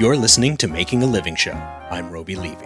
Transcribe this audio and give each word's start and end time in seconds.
You're 0.00 0.16
listening 0.16 0.56
to 0.56 0.66
Making 0.66 1.02
a 1.02 1.06
Living 1.06 1.36
Show. 1.36 1.52
I'm 1.90 2.10
Roby 2.10 2.34
Levy. 2.34 2.64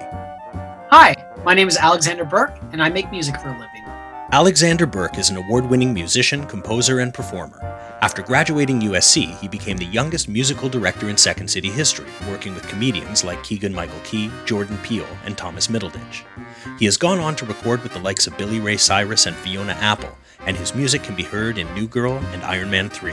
Hi, 0.93 1.17
my 1.45 1.53
name 1.53 1.67
is 1.67 1.77
Alexander 1.77 2.25
Burke, 2.25 2.57
and 2.71 2.81
I 2.81 2.89
make 2.91 3.11
music 3.11 3.41
for 3.41 3.49
a 3.49 3.59
living. 3.59 3.85
Alexander 4.31 4.87
Burke 4.87 5.19
is 5.19 5.31
an 5.31 5.37
award 5.39 5.67
winning 5.67 5.93
musician, 5.93 6.47
composer, 6.47 7.01
and 7.01 7.13
performer. 7.13 7.59
After 8.03 8.23
graduating 8.23 8.83
USC, 8.83 9.37
he 9.41 9.49
became 9.49 9.79
the 9.79 9.85
youngest 9.85 10.29
musical 10.29 10.69
director 10.69 11.09
in 11.09 11.17
Second 11.17 11.49
City 11.49 11.71
history, 11.71 12.07
working 12.29 12.55
with 12.55 12.69
comedians 12.69 13.25
like 13.25 13.43
Keegan 13.43 13.75
Michael 13.75 13.99
Key, 14.05 14.31
Jordan 14.45 14.79
Peele, 14.85 15.19
and 15.25 15.37
Thomas 15.37 15.67
Middleditch. 15.67 16.23
He 16.79 16.85
has 16.85 16.97
gone 16.97 17.19
on 17.19 17.35
to 17.35 17.47
record 17.47 17.83
with 17.83 17.95
the 17.95 17.99
likes 17.99 18.29
of 18.29 18.39
Billy 18.39 18.61
Ray 18.61 18.77
Cyrus 18.77 19.27
and 19.27 19.35
Fiona 19.35 19.73
Apple, 19.73 20.17
and 20.47 20.57
his 20.57 20.73
music 20.77 21.03
can 21.03 21.17
be 21.17 21.25
heard 21.25 21.59
in 21.59 21.75
New 21.75 21.89
Girl 21.89 22.13
and 22.13 22.45
Iron 22.45 22.71
Man 22.71 22.89
3. 22.89 23.13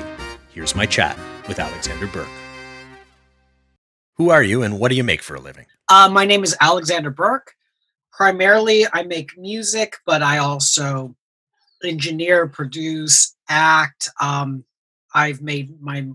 Here's 0.49 0.75
my 0.75 0.85
chat 0.85 1.17
with 1.47 1.57
Alexander 1.57 2.05
Burke. 2.05 2.29
Who 4.17 4.29
are 4.29 4.43
you 4.43 4.63
and 4.63 4.79
what 4.79 4.89
do 4.89 4.95
you 4.95 5.03
make 5.03 5.21
for 5.21 5.35
a 5.35 5.39
living? 5.39 5.65
Uh, 5.89 6.09
my 6.09 6.25
name 6.25 6.43
is 6.43 6.55
Alexander 6.61 7.09
Burke. 7.09 7.53
Primarily, 8.11 8.85
I 8.93 9.03
make 9.03 9.37
music, 9.37 9.97
but 10.05 10.21
I 10.21 10.37
also 10.37 11.15
engineer, 11.83 12.47
produce, 12.47 13.35
act. 13.49 14.09
Um, 14.19 14.63
I've 15.13 15.41
made 15.41 15.81
my 15.81 16.07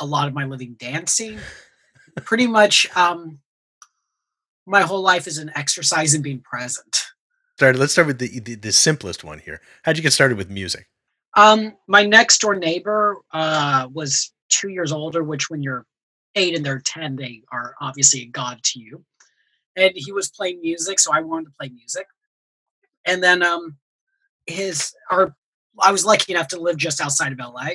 a 0.00 0.06
lot 0.06 0.26
of 0.26 0.34
my 0.34 0.44
living 0.44 0.76
dancing. 0.78 1.38
Pretty 2.24 2.46
much, 2.46 2.88
um, 2.96 3.38
my 4.66 4.82
whole 4.82 5.02
life 5.02 5.26
is 5.26 5.38
an 5.38 5.50
exercise 5.54 6.14
in 6.14 6.22
being 6.22 6.40
present. 6.40 7.04
Started. 7.56 7.78
Let's 7.78 7.92
start 7.92 8.06
with 8.06 8.18
the, 8.18 8.40
the, 8.40 8.54
the 8.54 8.72
simplest 8.72 9.22
one 9.22 9.38
here. 9.38 9.60
How'd 9.82 9.96
you 9.96 10.02
get 10.02 10.12
started 10.12 10.38
with 10.38 10.48
music? 10.48 10.88
Um, 11.36 11.74
my 11.86 12.04
next 12.04 12.40
door 12.40 12.54
neighbor 12.54 13.18
uh, 13.32 13.88
was 13.92 14.32
two 14.48 14.68
years 14.68 14.92
older, 14.92 15.22
which 15.22 15.50
when 15.50 15.62
you're 15.62 15.86
eight 16.34 16.54
and 16.54 16.64
they're 16.64 16.80
ten, 16.80 17.16
they 17.16 17.42
are 17.52 17.74
obviously 17.80 18.22
a 18.22 18.26
god 18.26 18.62
to 18.62 18.80
you 18.80 19.04
and 19.76 19.92
he 19.94 20.12
was 20.12 20.28
playing 20.30 20.60
music, 20.60 20.98
so 21.00 21.12
I 21.12 21.20
wanted 21.20 21.46
to 21.46 21.52
play 21.58 21.68
music. 21.68 22.06
And 23.06 23.22
then 23.22 23.42
um 23.42 23.76
his 24.46 24.94
our 25.10 25.34
I 25.80 25.92
was 25.92 26.04
lucky 26.04 26.32
enough 26.32 26.48
to 26.48 26.60
live 26.60 26.76
just 26.76 27.00
outside 27.00 27.32
of 27.32 27.38
LA. 27.38 27.68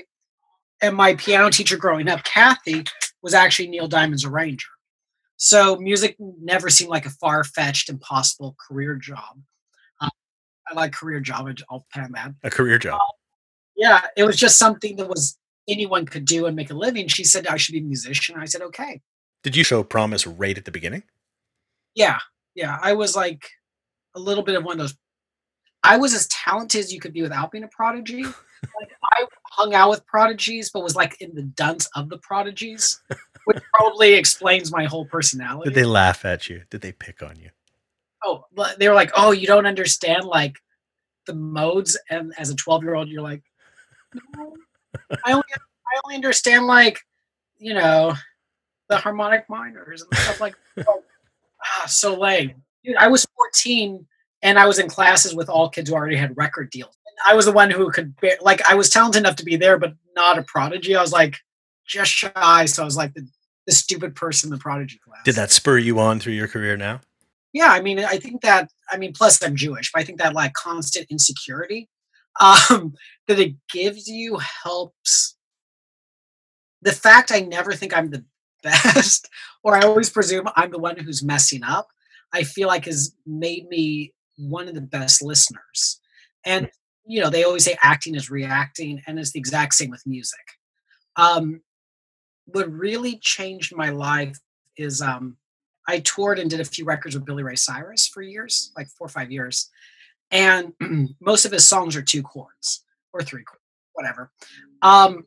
And 0.82 0.96
my 0.96 1.16
piano 1.16 1.50
teacher 1.50 1.78
growing 1.78 2.08
up, 2.10 2.24
Kathy, 2.24 2.84
was 3.22 3.34
actually 3.34 3.70
Neil 3.70 3.88
Diamond's 3.88 4.26
arranger. 4.26 4.68
So 5.38 5.78
music 5.78 6.16
never 6.20 6.70
seemed 6.70 6.90
like 6.90 7.06
a 7.06 7.10
far-fetched, 7.10 7.90
impossible 7.90 8.56
career 8.60 8.96
job. 8.96 9.40
Uh, 10.02 10.10
I 10.70 10.74
like 10.76 10.92
career 10.92 11.22
job. 11.22 11.50
I'll 11.70 11.86
pan 11.92 12.12
that. 12.14 12.34
A 12.44 12.50
career 12.50 12.78
job. 12.78 13.00
Uh, 13.02 13.14
yeah, 13.78 14.02
it 14.16 14.24
was 14.26 14.36
just 14.38 14.60
something 14.60 14.98
that 14.98 15.08
was 15.08 15.38
anyone 15.68 16.06
could 16.06 16.26
do 16.26 16.46
and 16.46 16.56
make 16.56 16.72
a 16.72 16.76
living. 16.76 17.08
She 17.08 17.24
said 17.24 17.48
I 17.48 17.58
should 17.58 17.74
be 17.74 17.80
a 17.80 17.84
musician. 17.84 18.36
I 18.38 18.46
said 18.46 18.62
okay. 18.62 19.02
Did 19.44 19.56
you 19.56 19.64
show 19.64 19.84
promise 19.84 20.26
right 20.26 20.58
at 20.58 20.66
the 20.66 20.72
beginning? 20.72 21.04
Yeah, 21.94 22.20
yeah. 22.56 22.78
I 22.82 22.94
was 22.94 23.16
like 23.16 23.50
a 24.16 24.20
little 24.20 24.44
bit 24.44 24.56
of 24.56 24.64
one 24.64 24.74
of 24.74 24.80
those. 24.80 24.96
I 25.84 25.98
was 25.98 26.14
as 26.14 26.28
talented 26.28 26.80
as 26.80 26.92
you 26.92 27.00
could 27.00 27.14
be 27.14 27.22
without 27.22 27.52
being 27.52 27.64
a 27.64 27.68
prodigy. 27.68 28.24
like 28.24 28.92
I 29.14 29.26
hung 29.52 29.74
out 29.74 29.92
with 29.92 30.06
prodigies, 30.08 30.72
but 30.74 30.84
was 30.84 30.96
like 30.96 31.20
in 31.22 31.36
the 31.36 31.44
dunce 31.44 31.88
of 31.96 32.10
the 32.10 32.18
prodigies, 32.18 33.00
which 33.46 33.60
probably 33.74 34.14
explains 34.14 34.72
my 34.72 34.86
whole 34.86 35.06
personality. 35.06 35.70
Did 35.70 35.76
they 35.76 35.86
laugh 35.86 36.26
at 36.26 36.50
you? 36.50 36.64
Did 36.70 36.82
they 36.82 36.92
pick 36.92 37.22
on 37.22 37.38
you? 37.38 37.52
Oh, 38.24 38.46
they 38.80 38.90
were 38.90 38.96
like, 38.96 39.12
"Oh, 39.16 39.32
you 39.32 39.46
don't 39.46 39.68
understand 39.68 40.26
like 40.26 40.58
the 41.28 41.36
modes." 41.36 41.98
And 42.10 42.34
as 42.40 42.50
a 42.50 42.56
twelve-year-old, 42.56 43.10
you're 43.10 43.22
like, 43.22 43.44
no, 44.36 44.56
"I 45.26 45.32
only, 45.32 45.44
I 45.54 46.00
only 46.06 46.16
understand 46.16 46.68
like, 46.68 47.00
you 47.58 47.74
know, 47.74 48.14
the 48.90 48.98
harmonic 48.98 49.50
minors 49.50 50.02
and 50.02 50.18
stuff 50.18 50.42
like." 50.42 50.56
ah, 51.66 51.86
so 51.88 52.16
lame. 52.16 52.64
Dude, 52.84 52.96
I 52.98 53.08
was 53.08 53.26
14 53.36 54.06
and 54.44 54.60
I 54.60 54.66
was 54.68 54.80
in 54.80 54.88
classes 54.88 55.34
with 55.34 55.50
all 55.50 55.70
kids 55.70 55.90
who 55.90 55.96
already 55.96 56.16
had 56.16 56.38
record 56.38 56.70
deals. 56.70 56.96
And 57.08 57.16
I 57.32 57.36
was 57.36 57.46
the 57.46 57.52
one 57.52 57.72
who 57.72 57.90
could, 57.92 58.16
bear, 58.20 58.38
like, 58.42 58.62
I 58.70 58.76
was 58.76 58.90
talented 58.90 59.22
enough 59.22 59.36
to 59.38 59.46
be 59.46 59.56
there, 59.56 59.78
but 59.78 59.94
not 60.16 60.38
a 60.38 60.44
prodigy. 60.44 60.96
I 60.96 61.02
was 61.02 61.12
like 61.12 61.38
just 61.88 62.12
shy. 62.12 62.66
So 62.66 62.84
I 62.84 62.86
was 62.86 62.98
like 62.98 63.14
the, 63.14 63.28
the 63.66 63.74
stupid 63.74 64.16
person 64.16 64.48
in 64.48 64.52
the 64.52 64.62
prodigy 64.62 65.00
class. 65.04 65.24
Did 65.24 65.36
that 65.36 65.52
spur 65.52 65.78
you 65.78 66.00
on 66.00 66.20
through 66.20 66.34
your 66.34 66.48
career 66.48 66.78
now? 66.78 67.02
Yeah, 67.54 67.70
I 67.70 67.82
mean, 67.82 68.00
I 68.00 68.18
think 68.18 68.42
that, 68.42 68.70
I 68.92 68.98
mean, 68.98 69.14
plus 69.14 69.42
I'm 69.42 69.56
Jewish, 69.56 69.92
but 69.92 70.02
I 70.02 70.04
think 70.04 70.20
that 70.20 70.34
like 70.34 70.54
constant 70.54 71.08
insecurity 71.10 71.88
um, 72.40 72.94
that 73.28 73.40
it 73.40 73.56
gives 73.72 74.08
you 74.08 74.38
helps. 74.38 75.38
The 76.82 76.92
fact 76.92 77.32
I 77.32 77.40
never 77.40 77.74
think 77.74 77.96
I'm 77.96 78.12
the 78.12 78.26
best, 78.64 79.30
or 79.64 79.76
I 79.76 79.82
always 79.82 80.10
presume 80.10 80.48
I'm 80.56 80.72
the 80.72 80.80
one 80.80 80.98
who's 80.98 81.24
messing 81.24 81.64
up, 81.64 81.88
I 82.34 82.44
feel 82.44 82.68
like 82.68 82.86
has 82.86 83.16
made 83.26 83.68
me 83.70 84.14
one 84.38 84.68
of 84.68 84.74
the 84.74 84.82
best 84.82 85.22
listeners. 85.22 86.00
And 86.46 86.70
you 87.08 87.22
know, 87.22 87.30
they 87.30 87.44
always 87.44 87.64
say 87.64 87.78
acting 87.82 88.16
is 88.16 88.32
reacting, 88.32 89.02
and 89.06 89.20
it's 89.20 89.32
the 89.32 89.40
exact 89.40 89.76
same 89.76 89.92
with 89.92 90.06
music. 90.08 90.40
Um, 91.16 91.62
what 92.46 92.72
really 92.72 93.20
changed 93.22 93.76
my 93.76 93.90
life 93.90 94.38
is 94.78 95.02
um, 95.02 95.38
I 95.88 96.00
toured 96.00 96.40
and 96.40 96.50
did 96.50 96.60
a 96.60 96.66
few 96.66 96.86
records 96.86 97.16
with 97.16 97.26
Billy 97.26 97.44
Ray 97.44 97.56
Cyrus 97.56 98.08
for 98.08 98.22
years, 98.22 98.72
like 98.76 98.88
four 98.88 99.06
or 99.06 99.10
five 99.10 99.32
years, 99.32 99.70
and 100.32 100.74
most 101.20 101.46
of 101.46 101.52
his 101.52 101.68
songs 101.68 101.96
are 101.96 102.02
two 102.02 102.24
chords 102.24 102.84
or 103.14 103.22
three 103.22 103.44
chords, 103.44 103.62
whatever. 103.94 104.32
Um, 104.82 105.26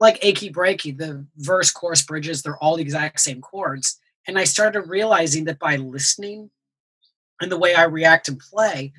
like 0.00 0.24
achy 0.24 0.50
breaky, 0.50 0.96
the 0.96 1.26
verse, 1.36 1.70
chorus, 1.70 2.02
bridges, 2.02 2.42
they're 2.42 2.58
all 2.58 2.76
the 2.76 2.82
exact 2.82 3.20
same 3.20 3.40
chords. 3.40 3.98
And 4.26 4.38
I 4.38 4.44
started 4.44 4.82
realizing 4.82 5.44
that 5.44 5.58
by 5.58 5.76
listening 5.76 6.50
and 7.40 7.50
the 7.50 7.58
way 7.58 7.74
I 7.74 7.84
react 7.84 8.28
and 8.28 8.38
play, 8.38 8.92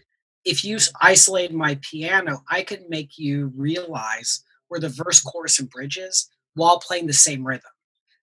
if 0.43 0.63
you 0.63 0.77
isolate 1.01 1.53
my 1.53 1.79
piano, 1.81 2.43
I 2.49 2.61
could 2.61 2.89
make 2.89 3.17
you 3.17 3.51
realize 3.55 4.43
where 4.67 4.79
the 4.79 4.89
verse, 4.89 5.21
chorus, 5.21 5.59
and 5.59 5.69
bridges 5.69 6.29
while 6.53 6.79
playing 6.79 7.07
the 7.07 7.13
same 7.13 7.45
rhythm. 7.45 7.71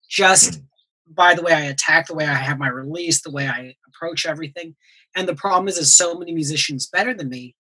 Just 0.09 0.61
by 1.07 1.35
the 1.35 1.43
way 1.43 1.53
I 1.53 1.63
attack, 1.63 2.07
the 2.07 2.15
way 2.15 2.27
I 2.27 2.35
have 2.35 2.59
my 2.59 2.69
release, 2.69 3.23
the 3.23 3.31
way 3.31 3.47
I 3.47 3.75
approach 3.87 4.27
everything. 4.27 4.75
And 5.19 5.29
the 5.29 5.35
problem 5.35 5.67
is, 5.67 5.79
is 5.79 5.97
so 5.97 6.15
many 6.15 6.33
musicians 6.33 6.87
better 6.87 7.13
than 7.13 7.29
me 7.29 7.57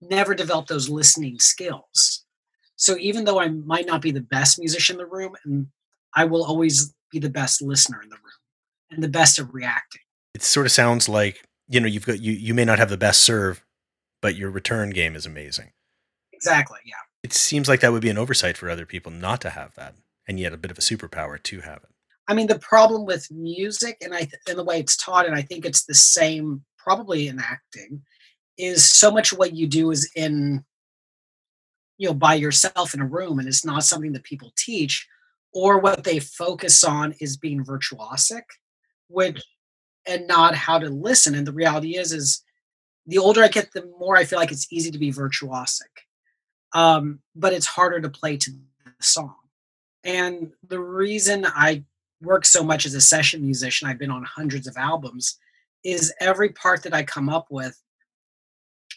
never 0.00 0.32
develop 0.32 0.68
those 0.68 0.88
listening 0.88 1.40
skills. 1.40 2.24
So 2.76 2.96
even 2.98 3.24
though 3.24 3.40
I 3.40 3.48
might 3.48 3.84
not 3.84 4.00
be 4.00 4.12
the 4.12 4.20
best 4.20 4.60
musician 4.60 4.94
in 4.94 4.98
the 4.98 5.06
room, 5.06 5.34
and 5.44 5.66
I 6.14 6.24
will 6.24 6.44
always 6.44 6.94
be 7.10 7.18
the 7.18 7.28
best 7.28 7.62
listener 7.62 8.00
in 8.00 8.10
the 8.10 8.14
room 8.14 8.22
and 8.92 9.02
the 9.02 9.08
best 9.08 9.40
at 9.40 9.52
reacting. 9.52 10.02
It 10.34 10.42
sort 10.44 10.66
of 10.66 10.72
sounds 10.72 11.08
like 11.08 11.42
you 11.68 11.80
know 11.80 11.88
you've 11.88 12.06
got 12.06 12.20
you 12.20 12.32
you 12.32 12.54
may 12.54 12.64
not 12.64 12.78
have 12.78 12.90
the 12.90 12.96
best 12.96 13.20
serve, 13.20 13.64
but 14.20 14.36
your 14.36 14.50
return 14.50 14.90
game 14.90 15.16
is 15.16 15.26
amazing. 15.26 15.72
Exactly. 16.32 16.78
Yeah. 16.84 16.94
It 17.24 17.32
seems 17.32 17.68
like 17.68 17.80
that 17.80 17.90
would 17.90 18.02
be 18.02 18.10
an 18.10 18.18
oversight 18.18 18.56
for 18.56 18.70
other 18.70 18.86
people 18.86 19.10
not 19.10 19.40
to 19.40 19.50
have 19.50 19.74
that, 19.74 19.94
and 20.28 20.38
yet 20.38 20.52
a 20.52 20.56
bit 20.56 20.70
of 20.70 20.78
a 20.78 20.82
superpower 20.82 21.42
to 21.42 21.60
have 21.60 21.78
it. 21.82 21.91
I 22.32 22.34
mean, 22.34 22.46
the 22.46 22.58
problem 22.58 23.04
with 23.04 23.30
music 23.30 23.98
and 24.00 24.14
I 24.14 24.26
and 24.48 24.58
the 24.58 24.64
way 24.64 24.80
it's 24.80 24.96
taught, 24.96 25.26
and 25.26 25.34
I 25.34 25.42
think 25.42 25.66
it's 25.66 25.84
the 25.84 25.94
same 25.94 26.64
probably 26.78 27.28
in 27.28 27.38
acting, 27.38 28.02
is 28.56 28.88
so 28.90 29.10
much 29.10 29.32
of 29.32 29.38
what 29.38 29.54
you 29.54 29.66
do 29.66 29.90
is 29.90 30.10
in 30.16 30.64
you 31.98 32.08
know 32.08 32.14
by 32.14 32.34
yourself 32.34 32.94
in 32.94 33.00
a 33.00 33.06
room 33.06 33.38
and 33.38 33.46
it's 33.46 33.66
not 33.66 33.84
something 33.84 34.12
that 34.12 34.24
people 34.24 34.52
teach 34.56 35.06
or 35.52 35.78
what 35.78 36.04
they 36.04 36.18
focus 36.18 36.82
on 36.82 37.14
is 37.20 37.36
being 37.36 37.62
virtuosic 37.62 38.42
which 39.08 39.40
and 40.06 40.26
not 40.26 40.54
how 40.54 40.78
to 40.78 40.88
listen 40.88 41.34
and 41.34 41.46
the 41.46 41.52
reality 41.52 41.98
is 41.98 42.12
is 42.12 42.42
the 43.06 43.18
older 43.18 43.44
i 43.44 43.48
get 43.48 43.70
the 43.72 43.86
more 44.00 44.16
i 44.16 44.24
feel 44.24 44.38
like 44.38 44.50
it's 44.50 44.72
easy 44.72 44.90
to 44.90 44.98
be 44.98 45.12
virtuosic 45.12 45.92
um, 46.74 47.20
but 47.36 47.52
it's 47.52 47.66
harder 47.66 48.00
to 48.00 48.08
play 48.08 48.36
to 48.38 48.50
the 48.50 48.92
song. 49.00 49.34
And 50.04 50.52
the 50.66 50.80
reason 50.80 51.46
i 51.46 51.84
work 52.22 52.44
so 52.44 52.62
much 52.62 52.86
as 52.86 52.94
a 52.94 53.00
session 53.00 53.42
musician 53.42 53.88
i've 53.88 53.98
been 53.98 54.10
on 54.10 54.24
hundreds 54.24 54.66
of 54.66 54.76
albums 54.76 55.38
is 55.84 56.12
every 56.20 56.50
part 56.50 56.82
that 56.82 56.94
i 56.94 57.02
come 57.02 57.28
up 57.28 57.46
with 57.50 57.80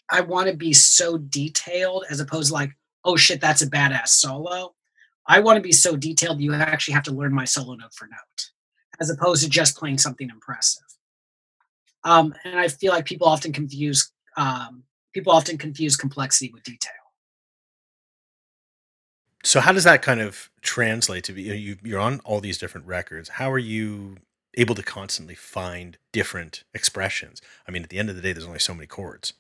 i 0.10 0.22
want 0.22 0.48
to 0.48 0.56
be 0.56 0.74
so 0.74 1.18
detailed 1.18 2.06
as 2.10 2.20
opposed 2.20 2.50
to 2.50 2.54
like 2.54 2.72
oh 3.06 3.16
shit, 3.16 3.40
that's 3.40 3.62
a 3.62 3.70
badass 3.70 4.10
solo. 4.10 4.74
I 5.28 5.40
want 5.40 5.58
to 5.58 5.62
be 5.62 5.72
so 5.72 5.96
detailed 5.96 6.42
you 6.42 6.54
actually 6.54 6.96
have 6.96 7.04
to 7.04 7.14
learn 7.14 7.34
my 7.34 7.46
solo 7.46 7.76
note 7.76 7.94
for 7.94 8.08
note, 8.08 8.50
as 9.00 9.10
opposed 9.10 9.44
to 9.44 9.50
just 9.50 9.78
playing 9.78 10.00
something 10.00 10.30
impressive. 10.30 10.84
Um, 12.04 12.36
and 12.44 12.60
I 12.60 12.68
feel 12.68 12.92
like 12.92 13.06
people 13.06 13.28
often 13.28 13.52
confuse 13.54 14.12
um, 14.38 14.84
people 15.14 15.32
often 15.32 15.58
confuse 15.58 15.96
complexity 15.96 16.52
with 16.54 16.64
detail. 16.64 16.92
So 19.46 19.60
how 19.60 19.72
does 19.72 19.84
that 19.84 20.02
kind 20.02 20.22
of 20.22 20.50
translate 20.62 21.24
to 21.26 21.32
be? 21.32 21.44
You, 21.44 21.78
you're 21.84 22.00
on 22.00 22.20
all 22.26 22.42
these 22.42 22.58
different 22.58 22.88
records. 22.88 23.30
How 23.30 23.52
are 23.52 23.60
you 23.60 24.18
able 24.58 24.74
to 24.74 24.82
constantly 24.82 25.36
find 25.36 26.00
different 26.12 26.64
expressions? 26.74 27.44
I 27.68 27.72
mean, 27.72 27.84
at 27.84 27.90
the 27.90 28.00
end 28.00 28.10
of 28.10 28.16
the 28.16 28.24
day, 28.24 28.34
there's 28.34 28.48
only 28.48 28.60
so 28.60 28.74
many 28.74 28.88
chords. 28.88 29.34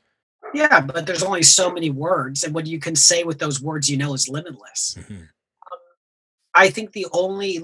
Yeah, 0.53 0.79
but 0.79 1.07
there's 1.07 1.23
only 1.23 1.41
so 1.41 1.71
many 1.71 1.89
words, 1.89 2.43
and 2.43 2.53
what 2.53 2.67
you 2.67 2.79
can 2.79 2.95
say 2.95 3.23
with 3.23 3.39
those 3.39 3.59
words, 3.59 3.89
you 3.89 3.97
know, 3.97 4.13
is 4.13 4.29
limitless. 4.29 4.95
Mm-hmm. 4.97 5.15
Um, 5.15 5.79
I 6.53 6.69
think 6.69 6.91
the 6.91 7.07
only 7.11 7.63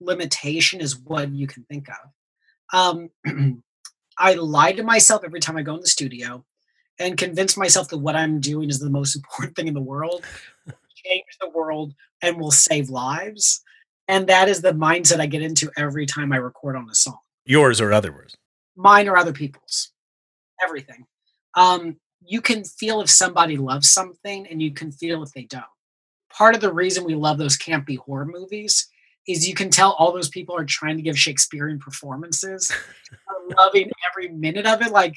limitation 0.00 0.80
is 0.80 0.98
what 0.98 1.30
you 1.30 1.46
can 1.46 1.64
think 1.64 1.86
of. 1.88 3.08
Um, 3.24 3.62
I 4.18 4.34
lie 4.34 4.72
to 4.72 4.82
myself 4.82 5.22
every 5.24 5.40
time 5.40 5.56
I 5.56 5.62
go 5.62 5.74
in 5.74 5.80
the 5.80 5.86
studio 5.86 6.44
and 6.98 7.16
convince 7.16 7.56
myself 7.56 7.88
that 7.88 7.98
what 7.98 8.16
I'm 8.16 8.40
doing 8.40 8.68
is 8.68 8.80
the 8.80 8.90
most 8.90 9.16
important 9.16 9.56
thing 9.56 9.68
in 9.68 9.74
the 9.74 9.80
world, 9.80 10.24
change 11.04 11.24
the 11.40 11.50
world, 11.50 11.94
and 12.22 12.38
will 12.38 12.50
save 12.50 12.90
lives. 12.90 13.62
And 14.08 14.26
that 14.28 14.48
is 14.48 14.62
the 14.62 14.72
mindset 14.72 15.20
I 15.20 15.26
get 15.26 15.42
into 15.42 15.70
every 15.76 16.06
time 16.06 16.32
I 16.32 16.36
record 16.36 16.76
on 16.76 16.88
a 16.90 16.94
song. 16.94 17.18
Yours 17.44 17.80
or 17.80 17.92
others? 17.92 18.36
Mine 18.76 19.08
or 19.08 19.16
other 19.16 19.32
people's. 19.32 19.90
Everything. 20.62 21.06
Um, 21.54 21.96
you 22.24 22.40
can 22.40 22.64
feel 22.64 23.00
if 23.00 23.10
somebody 23.10 23.56
loves 23.56 23.90
something 23.90 24.46
and 24.46 24.62
you 24.62 24.72
can 24.72 24.92
feel 24.92 25.22
if 25.22 25.32
they 25.32 25.44
don't. 25.44 25.64
Part 26.30 26.54
of 26.54 26.60
the 26.60 26.72
reason 26.72 27.04
we 27.04 27.14
love 27.14 27.38
those 27.38 27.58
campy 27.58 27.98
horror 27.98 28.26
movies 28.26 28.88
is 29.26 29.46
you 29.46 29.54
can 29.54 29.70
tell 29.70 29.92
all 29.92 30.12
those 30.12 30.28
people 30.28 30.56
are 30.56 30.64
trying 30.64 30.96
to 30.96 31.02
give 31.02 31.18
Shakespearean 31.18 31.78
performances, 31.78 32.72
loving 33.56 33.90
every 34.10 34.28
minute 34.30 34.66
of 34.66 34.80
it. 34.82 34.90
Like, 34.90 35.16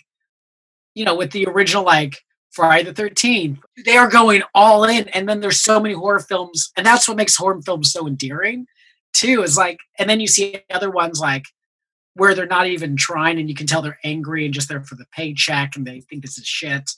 you 0.93 1.05
know, 1.05 1.15
with 1.15 1.31
the 1.31 1.45
original, 1.47 1.83
like 1.83 2.21
Friday 2.51 2.91
the 2.91 3.01
13th, 3.01 3.59
they 3.85 3.97
are 3.97 4.09
going 4.09 4.43
all 4.53 4.83
in. 4.83 5.07
And 5.09 5.27
then 5.27 5.39
there's 5.39 5.61
so 5.61 5.79
many 5.79 5.93
horror 5.93 6.19
films, 6.19 6.71
and 6.77 6.85
that's 6.85 7.07
what 7.07 7.17
makes 7.17 7.35
horror 7.35 7.61
films 7.61 7.91
so 7.91 8.07
endearing, 8.07 8.67
too. 9.13 9.41
Is 9.43 9.57
like, 9.57 9.79
and 9.97 10.09
then 10.09 10.19
you 10.19 10.27
see 10.27 10.59
other 10.69 10.91
ones 10.91 11.19
like 11.19 11.45
where 12.15 12.35
they're 12.35 12.45
not 12.45 12.67
even 12.67 12.97
trying, 12.97 13.39
and 13.39 13.47
you 13.47 13.55
can 13.55 13.67
tell 13.67 13.81
they're 13.81 13.99
angry 14.03 14.43
and 14.43 14.53
just 14.53 14.67
there 14.67 14.83
for 14.83 14.95
the 14.95 15.05
paycheck, 15.13 15.75
and 15.75 15.87
they 15.87 16.01
think 16.01 16.21
this 16.21 16.37
is 16.37 16.45
shit. 16.45 16.91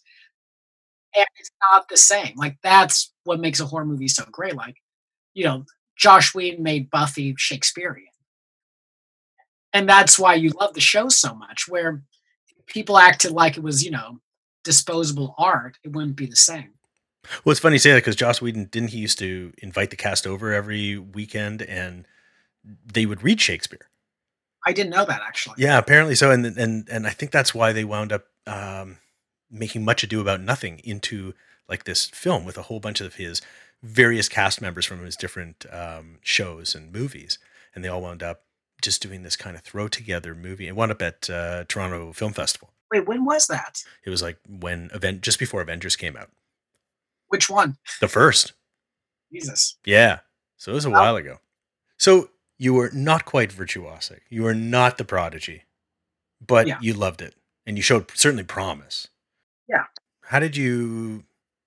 And 1.16 1.28
it's 1.38 1.52
not 1.72 1.88
the 1.88 1.98
same. 1.98 2.34
Like, 2.36 2.58
that's 2.64 3.14
what 3.24 3.40
makes 3.40 3.60
a 3.60 3.66
horror 3.66 3.86
movie 3.86 4.08
so 4.08 4.26
great. 4.32 4.56
Like, 4.56 4.78
you 5.36 5.44
know, 5.44 5.66
Joss 5.96 6.34
Whedon 6.34 6.64
made 6.64 6.90
Buffy 6.90 7.36
Shakespearean. 7.38 8.08
And 9.74 9.88
that's 9.88 10.18
why 10.18 10.34
you 10.34 10.50
love 10.60 10.74
the 10.74 10.82
show 10.82 11.10
so 11.10 11.36
much, 11.36 11.68
where 11.68 12.02
people 12.66 12.98
acted 12.98 13.32
like 13.32 13.58
it 13.58 13.64
was, 13.64 13.84
you 13.84 13.92
know, 13.92 14.20
disposable 14.64 15.36
art, 15.38 15.78
it 15.84 15.92
wouldn't 15.92 16.16
be 16.16 16.26
the 16.26 16.36
same. 16.36 16.74
Well, 17.44 17.52
it's 17.52 17.60
funny 17.60 17.76
you 17.76 17.80
say 17.80 17.92
that 17.92 18.00
because 18.00 18.16
Joss 18.16 18.42
Whedon 18.42 18.66
didn't 18.66 18.90
he 18.90 19.00
used 19.00 19.20
to 19.20 19.54
invite 19.60 19.92
the 19.92 19.96
cast 19.96 20.28
over 20.28 20.54
every 20.54 20.98
weekend 20.98 21.62
and 21.62 22.06
they 22.86 23.06
would 23.06 23.24
read 23.24 23.40
Shakespeare. 23.40 23.88
I 24.66 24.74
didn't 24.74 24.92
know 24.92 25.06
that 25.06 25.22
actually. 25.26 25.56
Yeah, 25.58 25.78
apparently 25.78 26.16
so, 26.16 26.32
and 26.32 26.46
and 26.46 26.88
and 26.90 27.06
I 27.06 27.10
think 27.10 27.32
that's 27.32 27.54
why 27.54 27.74
they 27.74 27.84
wound 27.84 28.14
up 28.14 28.26
um, 28.48 28.98
making 29.52 29.84
much 29.84 30.04
ado 30.04 30.22
about 30.22 30.42
nothing 30.42 30.80
into 30.84 31.34
like 31.68 31.84
this 31.84 32.06
film 32.06 32.46
with 32.46 32.58
a 32.58 32.64
whole 32.64 32.80
bunch 32.80 33.02
of 33.02 33.16
his 33.16 33.42
various 33.82 34.30
cast 34.30 34.62
members 34.62 34.86
from 34.86 35.04
his 35.04 35.18
different 35.18 35.66
um, 35.72 36.20
shows 36.22 36.76
and 36.76 36.94
movies, 36.94 37.40
and 37.76 37.84
they 37.84 37.90
all 37.90 38.02
wound 38.02 38.24
up 38.24 38.44
just 38.82 39.02
doing 39.02 39.24
this 39.24 39.36
kind 39.36 39.56
of 39.56 39.64
throw 39.64 39.88
together 39.88 40.34
movie. 40.34 40.68
It 40.68 40.76
wound 40.76 40.92
up 40.92 41.02
at 41.02 41.30
uh, 41.30 41.66
Toronto 41.68 42.14
Film 42.14 42.34
Festival. 42.34 42.73
Wait, 42.94 43.08
when 43.08 43.26
was 43.26 43.48
that? 43.48 43.84
It 44.06 44.12
was 44.12 44.22
like 44.22 44.38
when 44.48 44.92
event 44.94 45.22
just 45.22 45.40
before 45.40 45.62
Avengers 45.62 45.96
came 45.96 46.16
out. 46.16 46.30
Which 47.30 47.50
one? 47.50 47.78
The 48.00 48.08
first. 48.08 48.54
Jesus. 49.32 49.78
Yeah. 49.84 50.20
So 50.58 50.72
it 50.72 50.76
was 50.76 50.86
a 50.86 50.92
while 50.92 51.16
ago. 51.16 51.40
So 51.98 52.30
you 52.60 52.76
were 52.76 52.92
not 52.94 53.26
quite 53.26 53.52
virtuosic. 53.52 54.20
You 54.30 54.44
were 54.44 54.54
not 54.54 55.00
the 55.00 55.04
prodigy, 55.04 55.64
but 56.46 56.68
yeah. 56.68 56.78
you 56.82 56.94
loved 56.94 57.24
it 57.24 57.34
and 57.66 57.78
you 57.78 57.82
showed 57.82 58.12
certainly 58.14 58.44
promise. 58.44 59.08
Yeah. 59.68 59.86
How 60.22 60.40
did 60.40 60.56
you 60.56 61.24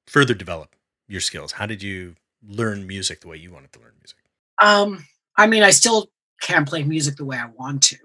further 0.07 0.35
develop 0.35 0.77
your 1.09 1.21
skills? 1.21 1.53
How 1.53 1.67
did 1.67 1.83
you 1.83 2.15
learn 2.47 2.87
music 2.87 3.21
the 3.21 3.29
way 3.29 3.37
you 3.37 3.51
wanted 3.51 3.73
to 3.73 3.81
learn 3.81 3.95
music? 3.99 4.19
Um, 4.63 5.05
I 5.37 5.49
mean, 5.49 5.65
I 5.65 5.71
still 5.71 6.09
can't 6.41 6.69
play 6.69 6.85
music 6.85 7.17
the 7.17 7.25
way 7.25 7.37
I 7.37 7.47
want 7.47 7.83
to. 7.85 7.97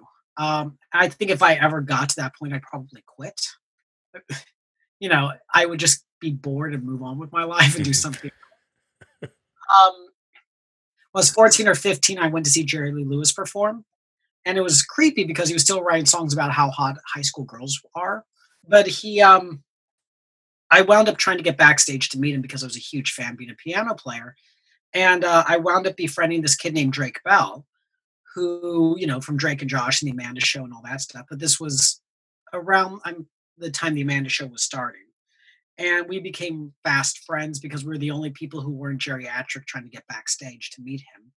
Um, 0.41 0.79
I 0.91 1.07
think 1.07 1.29
if 1.29 1.43
I 1.43 1.53
ever 1.53 1.81
got 1.81 2.09
to 2.09 2.15
that 2.17 2.35
point, 2.35 2.51
I'd 2.51 2.63
probably 2.63 3.03
quit. 3.05 3.39
you 4.99 5.07
know, 5.07 5.31
I 5.53 5.67
would 5.67 5.79
just 5.79 6.03
be 6.19 6.31
bored 6.31 6.73
and 6.73 6.83
move 6.83 7.03
on 7.03 7.19
with 7.19 7.31
my 7.31 7.43
life 7.43 7.75
and 7.75 7.85
do 7.85 7.93
something. 8.05 8.31
um, 9.21 9.29
I 9.71 11.13
was 11.13 11.29
14 11.29 11.67
or 11.67 11.75
15, 11.75 12.17
I 12.17 12.27
went 12.27 12.45
to 12.47 12.51
see 12.51 12.63
Jerry 12.63 12.91
Lee 12.91 13.05
Lewis 13.05 13.31
perform. 13.31 13.85
And 14.43 14.57
it 14.57 14.61
was 14.61 14.81
creepy 14.81 15.25
because 15.25 15.47
he 15.47 15.53
was 15.53 15.61
still 15.61 15.83
writing 15.83 16.07
songs 16.07 16.33
about 16.33 16.51
how 16.51 16.71
hot 16.71 16.97
high 17.05 17.21
school 17.21 17.43
girls 17.43 17.79
are. 17.93 18.25
But 18.67 18.87
he 18.87 19.21
um 19.21 19.63
I 20.71 20.81
wound 20.81 21.07
up 21.07 21.17
trying 21.17 21.37
to 21.37 21.43
get 21.43 21.57
backstage 21.57 22.09
to 22.09 22.19
meet 22.19 22.33
him 22.33 22.41
because 22.41 22.63
I 22.63 22.65
was 22.65 22.77
a 22.77 22.79
huge 22.79 23.11
fan 23.11 23.35
being 23.35 23.51
a 23.51 23.55
piano 23.55 23.93
player. 23.93 24.33
And 24.93 25.23
uh, 25.23 25.43
I 25.47 25.57
wound 25.57 25.85
up 25.85 25.97
befriending 25.97 26.41
this 26.41 26.55
kid 26.55 26.73
named 26.73 26.93
Drake 26.93 27.19
Bell, 27.23 27.67
who, 28.33 28.95
you 28.97 29.07
know, 29.07 29.19
from 29.19 29.37
Drake 29.37 29.61
and 29.61 29.69
Josh 29.69 30.01
and 30.01 30.07
the 30.07 30.13
Amanda 30.13 30.41
Show 30.41 30.63
and 30.63 30.73
all 30.73 30.81
that 30.85 31.01
stuff. 31.01 31.25
But 31.29 31.39
this 31.39 31.59
was 31.59 32.01
around 32.53 33.01
I'm, 33.05 33.27
the 33.57 33.71
time 33.71 33.93
the 33.93 34.01
Amanda 34.01 34.29
Show 34.29 34.47
was 34.47 34.63
starting. 34.63 35.01
And 35.77 36.07
we 36.07 36.19
became 36.19 36.73
fast 36.83 37.23
friends 37.25 37.59
because 37.59 37.83
we 37.83 37.89
were 37.89 37.97
the 37.97 38.11
only 38.11 38.29
people 38.29 38.61
who 38.61 38.71
weren't 38.71 39.01
geriatric 39.01 39.65
trying 39.65 39.83
to 39.83 39.89
get 39.89 40.07
backstage 40.07 40.69
to 40.71 40.81
meet 40.81 41.01
him. 41.01 41.31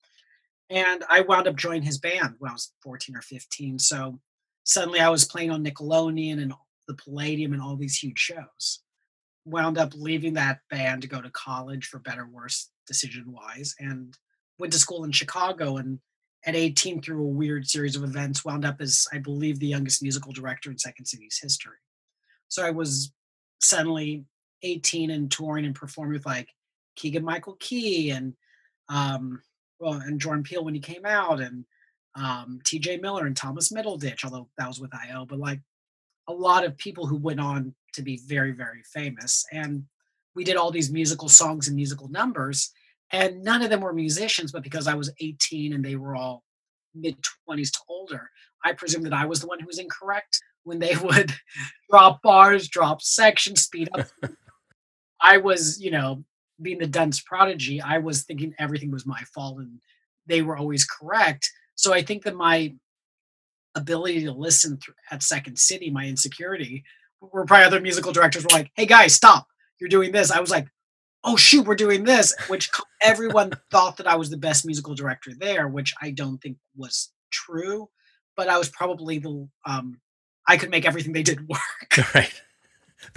And 0.70 1.04
I 1.08 1.20
wound 1.22 1.46
up 1.46 1.56
joining 1.56 1.82
his 1.82 1.98
band 1.98 2.34
when 2.38 2.50
I 2.50 2.54
was 2.54 2.72
14 2.82 3.16
or 3.16 3.22
15. 3.22 3.78
So 3.78 4.20
suddenly 4.64 5.00
I 5.00 5.08
was 5.08 5.24
playing 5.24 5.50
on 5.50 5.64
Nickelodeon 5.64 6.42
and 6.42 6.52
the 6.88 6.94
Palladium 6.94 7.52
and 7.52 7.62
all 7.62 7.76
these 7.76 7.96
huge 7.96 8.18
shows 8.18 8.80
wound 9.44 9.78
up 9.78 9.92
leaving 9.94 10.34
that 10.34 10.60
band 10.70 11.02
to 11.02 11.08
go 11.08 11.20
to 11.20 11.30
college 11.30 11.86
for 11.86 11.98
better 11.98 12.26
worse 12.26 12.70
decision 12.86 13.24
wise 13.26 13.74
and 13.78 14.16
went 14.58 14.72
to 14.72 14.78
school 14.78 15.04
in 15.04 15.12
chicago 15.12 15.76
and 15.76 15.98
at 16.46 16.54
18 16.54 17.00
through 17.00 17.22
a 17.22 17.26
weird 17.26 17.66
series 17.66 17.96
of 17.96 18.04
events 18.04 18.44
wound 18.44 18.64
up 18.64 18.80
as 18.80 19.06
i 19.12 19.18
believe 19.18 19.58
the 19.58 19.66
youngest 19.66 20.02
musical 20.02 20.32
director 20.32 20.70
in 20.70 20.78
second 20.78 21.06
city's 21.06 21.38
history 21.40 21.76
so 22.48 22.64
i 22.64 22.70
was 22.70 23.12
suddenly 23.60 24.24
18 24.62 25.10
and 25.10 25.30
touring 25.30 25.64
and 25.64 25.74
performing 25.74 26.14
with 26.14 26.26
like 26.26 26.48
keegan 26.96 27.24
michael 27.24 27.56
key 27.60 28.10
and 28.10 28.34
um 28.88 29.40
well 29.78 29.94
and 29.94 30.20
jordan 30.20 30.42
peele 30.42 30.64
when 30.64 30.74
he 30.74 30.80
came 30.80 31.04
out 31.06 31.40
and 31.40 31.64
um 32.16 32.60
tj 32.64 33.00
miller 33.00 33.26
and 33.26 33.36
thomas 33.36 33.72
middleditch 33.72 34.24
although 34.24 34.48
that 34.58 34.68
was 34.68 34.80
with 34.80 34.92
io 34.94 35.24
but 35.24 35.38
like 35.38 35.60
a 36.28 36.32
lot 36.32 36.64
of 36.64 36.76
people 36.78 37.06
who 37.06 37.16
went 37.16 37.40
on 37.40 37.74
to 37.94 38.02
be 38.02 38.20
very, 38.26 38.52
very 38.52 38.82
famous. 38.82 39.44
And 39.52 39.84
we 40.34 40.44
did 40.44 40.56
all 40.56 40.70
these 40.70 40.90
musical 40.90 41.28
songs 41.28 41.68
and 41.68 41.76
musical 41.76 42.08
numbers, 42.08 42.72
and 43.14 43.44
none 43.44 43.62
of 43.62 43.70
them 43.70 43.80
were 43.80 43.92
musicians, 43.92 44.50
but 44.50 44.64
because 44.64 44.88
I 44.88 44.94
was 44.94 45.12
18 45.20 45.72
and 45.72 45.84
they 45.84 45.94
were 45.94 46.16
all 46.16 46.42
mid 46.96 47.16
20s 47.48 47.70
to 47.70 47.78
older, 47.88 48.28
I 48.64 48.72
presume 48.72 49.04
that 49.04 49.12
I 49.12 49.24
was 49.24 49.40
the 49.40 49.46
one 49.46 49.60
who 49.60 49.68
was 49.68 49.78
incorrect 49.78 50.40
when 50.64 50.80
they 50.80 50.96
would 51.02 51.32
drop 51.88 52.22
bars, 52.22 52.66
drop 52.66 53.00
sections, 53.00 53.62
speed 53.62 53.88
up. 53.96 54.08
I 55.20 55.36
was, 55.36 55.80
you 55.80 55.92
know, 55.92 56.24
being 56.60 56.78
the 56.78 56.88
dunce 56.88 57.20
prodigy, 57.20 57.80
I 57.80 57.98
was 57.98 58.24
thinking 58.24 58.52
everything 58.58 58.90
was 58.90 59.06
my 59.06 59.22
fault 59.32 59.58
and 59.58 59.78
they 60.26 60.42
were 60.42 60.56
always 60.56 60.84
correct. 60.84 61.48
So 61.76 61.94
I 61.94 62.02
think 62.02 62.24
that 62.24 62.34
my 62.34 62.74
ability 63.76 64.24
to 64.24 64.32
listen 64.32 64.76
at 65.12 65.22
Second 65.22 65.56
City, 65.56 65.88
my 65.88 66.06
insecurity, 66.06 66.82
where 67.20 67.44
probably 67.44 67.66
other 67.66 67.80
musical 67.80 68.12
directors 68.12 68.42
were 68.42 68.56
like, 68.56 68.70
"Hey 68.74 68.86
guys, 68.86 69.14
stop! 69.14 69.46
You're 69.80 69.88
doing 69.88 70.12
this." 70.12 70.30
I 70.30 70.40
was 70.40 70.50
like, 70.50 70.68
"Oh 71.24 71.36
shoot, 71.36 71.66
we're 71.66 71.74
doing 71.74 72.04
this," 72.04 72.34
which 72.48 72.70
everyone 73.02 73.52
thought 73.70 73.96
that 73.96 74.06
I 74.06 74.16
was 74.16 74.30
the 74.30 74.36
best 74.36 74.64
musical 74.66 74.94
director 74.94 75.32
there, 75.36 75.68
which 75.68 75.94
I 76.00 76.10
don't 76.10 76.38
think 76.38 76.58
was 76.76 77.10
true. 77.30 77.88
But 78.36 78.48
I 78.48 78.58
was 78.58 78.68
probably 78.68 79.18
the 79.18 79.48
um, 79.66 80.00
I 80.46 80.56
could 80.56 80.70
make 80.70 80.86
everything 80.86 81.12
they 81.12 81.22
did 81.22 81.48
work. 81.48 81.60
Right. 82.14 82.32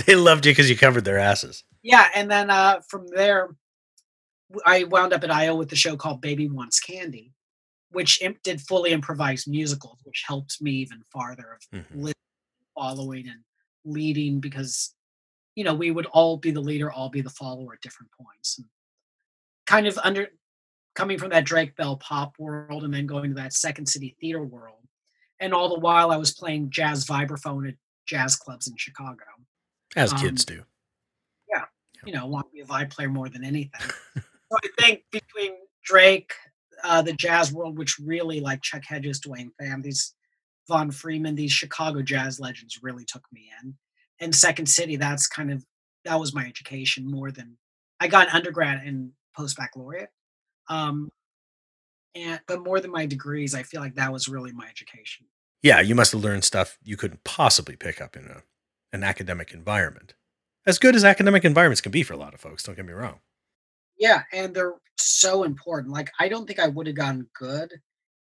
They 0.05 0.15
loved 0.15 0.45
you 0.45 0.51
because 0.51 0.69
you 0.69 0.77
covered 0.77 1.05
their 1.05 1.17
asses. 1.17 1.63
Yeah, 1.81 2.07
and 2.13 2.29
then 2.29 2.49
uh, 2.49 2.81
from 2.87 3.07
there, 3.07 3.55
I 4.65 4.83
wound 4.83 5.13
up 5.13 5.23
at 5.23 5.31
IO 5.31 5.55
with 5.55 5.69
the 5.69 5.75
show 5.75 5.95
called 5.95 6.21
Baby 6.21 6.49
Wants 6.49 6.79
Candy, 6.79 7.33
which 7.91 8.21
did 8.43 8.61
fully 8.61 8.91
improvised 8.91 9.47
musicals, 9.47 9.99
which 10.03 10.25
helped 10.27 10.61
me 10.61 10.71
even 10.71 11.01
farther 11.11 11.53
of 11.53 11.79
mm-hmm. 11.79 12.11
following 12.75 13.27
and 13.27 13.41
leading 13.85 14.39
because 14.39 14.93
you 15.57 15.63
know 15.63 15.73
we 15.73 15.89
would 15.89 16.05
all 16.05 16.37
be 16.37 16.51
the 16.51 16.61
leader, 16.61 16.91
all 16.91 17.09
be 17.09 17.21
the 17.21 17.31
follower 17.31 17.73
at 17.73 17.81
different 17.81 18.11
points. 18.11 18.59
And 18.59 18.67
kind 19.65 19.87
of 19.87 19.97
under 20.03 20.27
coming 20.93 21.17
from 21.17 21.31
that 21.31 21.45
Drake 21.45 21.75
Bell 21.75 21.97
pop 21.97 22.35
world 22.37 22.83
and 22.83 22.93
then 22.93 23.07
going 23.07 23.31
to 23.31 23.35
that 23.41 23.53
Second 23.53 23.87
City 23.87 24.15
theater 24.21 24.43
world, 24.43 24.87
and 25.39 25.55
all 25.55 25.67
the 25.67 25.79
while 25.79 26.11
I 26.11 26.17
was 26.17 26.31
playing 26.31 26.69
jazz 26.69 27.07
vibraphone 27.07 27.67
at 27.67 27.73
jazz 28.05 28.35
clubs 28.35 28.67
in 28.67 28.77
Chicago, 28.77 29.23
as 29.95 30.13
um, 30.13 30.19
kids 30.19 30.45
do. 30.45 30.63
Yeah, 31.51 31.63
you 32.05 32.13
know, 32.13 32.27
want 32.27 32.45
to 32.49 32.53
be 32.53 32.61
a 32.61 32.65
vibe 32.65 32.91
player 32.91 33.09
more 33.09 33.27
than 33.27 33.43
anything. 33.43 33.81
so 34.15 34.57
I 34.63 34.67
think 34.79 35.05
between 35.11 35.53
Drake, 35.83 36.33
uh, 36.83 37.01
the 37.01 37.13
jazz 37.13 37.51
world, 37.51 37.79
which 37.79 37.97
really 37.97 38.41
like 38.41 38.61
Chuck 38.61 38.83
Hedges, 38.85 39.19
dwayne 39.21 39.49
Pham, 39.59 39.81
these 39.81 40.13
Von 40.67 40.91
Freeman, 40.91 41.33
these 41.33 41.51
Chicago 41.51 42.03
jazz 42.03 42.39
legends 42.39 42.83
really 42.83 43.05
took 43.05 43.23
me 43.33 43.49
in. 43.63 43.75
And 44.19 44.33
Second 44.33 44.67
City, 44.67 44.95
that's 44.95 45.27
kind 45.27 45.51
of 45.51 45.63
that 46.05 46.19
was 46.19 46.33
my 46.33 46.45
education 46.45 47.09
more 47.09 47.31
than 47.31 47.57
I 47.99 48.07
got 48.07 48.27
an 48.27 48.35
undergrad 48.35 48.85
and 48.85 49.11
post 49.35 49.57
baccalaureate. 49.57 50.09
Um, 50.69 51.09
and 52.15 52.39
but 52.47 52.63
more 52.63 52.79
than 52.79 52.91
my 52.91 53.05
degrees, 53.05 53.53
I 53.53 53.63
feel 53.63 53.81
like 53.81 53.95
that 53.95 54.11
was 54.11 54.27
really 54.27 54.51
my 54.51 54.67
education. 54.67 55.27
Yeah, 55.61 55.81
you 55.81 55.95
must 55.95 56.11
have 56.11 56.23
learned 56.23 56.43
stuff 56.43 56.77
you 56.83 56.97
couldn't 56.97 57.23
possibly 57.23 57.75
pick 57.75 58.01
up 58.01 58.15
in 58.15 58.25
a, 58.25 58.43
an 58.93 59.03
academic 59.03 59.53
environment. 59.53 60.13
As 60.65 60.79
good 60.79 60.95
as 60.95 61.03
academic 61.03 61.45
environments 61.45 61.81
can 61.81 61.91
be 61.91 62.03
for 62.03 62.13
a 62.13 62.17
lot 62.17 62.33
of 62.33 62.41
folks, 62.41 62.63
don't 62.63 62.75
get 62.75 62.85
me 62.85 62.93
wrong. 62.93 63.19
Yeah, 63.97 64.23
and 64.33 64.53
they're 64.53 64.75
so 64.97 65.43
important. 65.43 65.93
Like 65.93 66.11
I 66.19 66.29
don't 66.29 66.45
think 66.45 66.59
I 66.59 66.67
would 66.67 66.87
have 66.87 66.95
gotten 66.95 67.27
good 67.33 67.73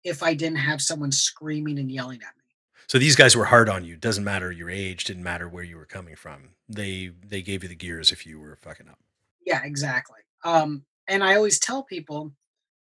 if 0.03 0.21
I 0.21 0.33
didn't 0.33 0.57
have 0.57 0.81
someone 0.81 1.11
screaming 1.11 1.79
and 1.79 1.91
yelling 1.91 2.21
at 2.21 2.35
me. 2.37 2.42
So 2.87 2.99
these 2.99 3.15
guys 3.15 3.35
were 3.35 3.45
hard 3.45 3.69
on 3.69 3.85
you. 3.85 3.95
Doesn't 3.95 4.23
matter 4.23 4.51
your 4.51 4.69
age, 4.69 5.05
didn't 5.05 5.23
matter 5.23 5.47
where 5.47 5.63
you 5.63 5.77
were 5.77 5.85
coming 5.85 6.15
from. 6.15 6.49
They 6.69 7.11
they 7.25 7.41
gave 7.41 7.63
you 7.63 7.69
the 7.69 7.75
gears 7.75 8.11
if 8.11 8.25
you 8.25 8.39
were 8.39 8.57
fucking 8.61 8.87
up. 8.89 8.99
Yeah, 9.45 9.61
exactly. 9.63 10.19
Um, 10.43 10.85
and 11.07 11.23
I 11.23 11.35
always 11.35 11.59
tell 11.59 11.83
people 11.83 12.33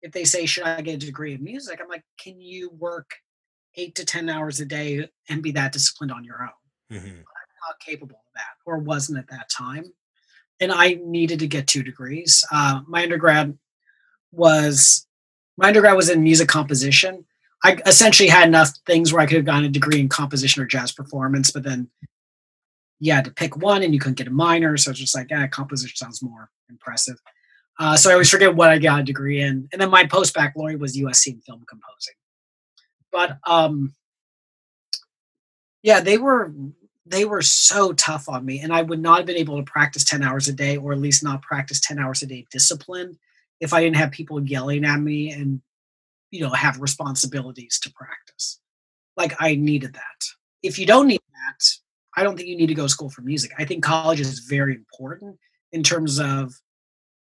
if 0.01 0.11
they 0.11 0.23
say, 0.23 0.45
"Should 0.45 0.63
I 0.63 0.81
get 0.81 0.95
a 0.95 1.05
degree 1.05 1.33
in 1.33 1.43
music?" 1.43 1.79
I'm 1.81 1.89
like, 1.89 2.03
"Can 2.19 2.39
you 2.39 2.69
work 2.71 3.11
eight 3.75 3.95
to 3.95 4.05
ten 4.05 4.29
hours 4.29 4.59
a 4.59 4.65
day 4.65 5.09
and 5.29 5.43
be 5.43 5.51
that 5.51 5.71
disciplined 5.71 6.11
on 6.11 6.23
your 6.23 6.43
own?" 6.43 6.99
hmm 6.99 7.07
I'm 7.07 7.69
not 7.69 7.79
capable 7.79 8.17
of 8.17 8.33
that, 8.35 8.55
or 8.65 8.79
wasn't 8.79 9.19
at 9.19 9.29
that 9.29 9.49
time. 9.49 9.85
And 10.59 10.71
I 10.71 10.99
needed 11.03 11.39
to 11.39 11.47
get 11.47 11.67
two 11.67 11.83
degrees. 11.83 12.43
Uh, 12.51 12.81
my 12.87 13.03
undergrad 13.03 13.57
was 14.31 15.07
my 15.57 15.67
undergrad 15.67 15.95
was 15.95 16.09
in 16.09 16.23
music 16.23 16.47
composition. 16.47 17.25
I 17.63 17.77
essentially 17.85 18.29
had 18.29 18.47
enough 18.47 18.71
things 18.85 19.13
where 19.13 19.21
I 19.21 19.25
could 19.25 19.37
have 19.37 19.45
gotten 19.45 19.65
a 19.65 19.69
degree 19.69 19.99
in 19.99 20.09
composition 20.09 20.61
or 20.61 20.65
jazz 20.65 20.91
performance, 20.91 21.51
but 21.51 21.63
then 21.63 21.89
you 22.99 23.13
had 23.13 23.25
to 23.25 23.31
pick 23.31 23.57
one 23.57 23.83
and 23.83 23.93
you 23.93 23.99
couldn't 23.99 24.17
get 24.17 24.27
a 24.27 24.31
minor. 24.31 24.77
So 24.77 24.91
it's 24.91 24.99
just 24.99 25.15
like, 25.15 25.29
yeah, 25.29 25.45
composition 25.47 25.95
sounds 25.95 26.21
more 26.23 26.49
impressive. 26.69 27.17
Uh, 27.79 27.95
so 27.95 28.09
I 28.09 28.13
always 28.13 28.29
forget 28.29 28.55
what 28.55 28.69
I 28.69 28.77
got 28.77 29.01
a 29.01 29.03
degree 29.03 29.41
in. 29.41 29.67
And 29.71 29.81
then 29.81 29.89
my 29.89 30.05
post 30.05 30.33
baccalaureate 30.33 30.79
was 30.79 30.97
USC 30.97 31.27
in 31.27 31.41
film 31.41 31.63
composing. 31.67 32.13
But 33.11 33.37
um, 33.45 33.93
yeah, 35.83 35.99
they 35.99 36.17
were 36.17 36.53
they 37.05 37.25
were 37.25 37.41
so 37.41 37.91
tough 37.93 38.29
on 38.29 38.45
me, 38.45 38.59
and 38.59 38.71
I 38.71 38.83
would 38.83 39.01
not 39.01 39.17
have 39.17 39.25
been 39.25 39.35
able 39.35 39.57
to 39.57 39.69
practice 39.69 40.03
ten 40.03 40.23
hours 40.23 40.47
a 40.47 40.53
day, 40.53 40.77
or 40.77 40.93
at 40.93 40.99
least 40.99 41.23
not 41.23 41.41
practice 41.41 41.79
ten 41.79 41.99
hours 41.99 42.21
a 42.21 42.27
day 42.27 42.45
disciplined, 42.51 43.17
if 43.59 43.73
I 43.73 43.81
didn't 43.83 43.97
have 43.97 44.11
people 44.11 44.41
yelling 44.41 44.85
at 44.85 44.99
me 44.99 45.31
and 45.31 45.61
you 46.31 46.41
know 46.41 46.49
have 46.49 46.79
responsibilities 46.79 47.79
to 47.83 47.91
practice. 47.91 48.59
Like 49.17 49.35
I 49.39 49.55
needed 49.55 49.93
that. 49.93 50.25
If 50.63 50.79
you 50.79 50.85
don't 50.85 51.07
need 51.07 51.21
that, 51.21 51.65
I 52.15 52.23
don't 52.23 52.35
think 52.35 52.47
you 52.47 52.57
need 52.57 52.67
to 52.67 52.73
go 52.73 52.83
to 52.83 52.89
school 52.89 53.09
for 53.09 53.21
music. 53.21 53.51
I 53.57 53.65
think 53.65 53.83
college 53.83 54.19
is 54.19 54.39
very 54.39 54.73
important 54.73 55.37
in 55.71 55.83
terms 55.83 56.19
of 56.19 56.53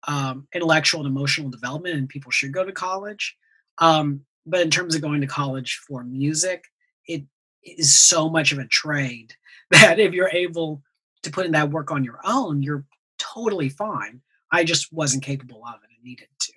um, 0.07 0.47
intellectual 0.53 1.01
and 1.01 1.09
emotional 1.09 1.49
development, 1.49 1.95
and 1.95 2.09
people 2.09 2.31
should 2.31 2.51
go 2.51 2.65
to 2.65 2.71
college. 2.71 3.35
Um, 3.79 4.21
but 4.45 4.61
in 4.61 4.69
terms 4.69 4.95
of 4.95 5.01
going 5.01 5.21
to 5.21 5.27
college 5.27 5.81
for 5.87 6.03
music, 6.03 6.63
it 7.05 7.23
is 7.63 7.97
so 7.97 8.29
much 8.29 8.51
of 8.51 8.59
a 8.59 8.65
trade 8.65 9.33
that 9.71 9.99
if 9.99 10.13
you're 10.13 10.29
able 10.29 10.81
to 11.23 11.31
put 11.31 11.45
in 11.45 11.51
that 11.53 11.71
work 11.71 11.91
on 11.91 12.03
your 12.03 12.19
own, 12.23 12.61
you're 12.61 12.85
totally 13.17 13.69
fine. 13.69 14.21
I 14.51 14.63
just 14.63 14.93
wasn't 14.93 15.23
capable 15.23 15.63
of 15.65 15.75
it 15.83 15.89
and 15.93 16.03
needed 16.03 16.27
to. 16.39 16.53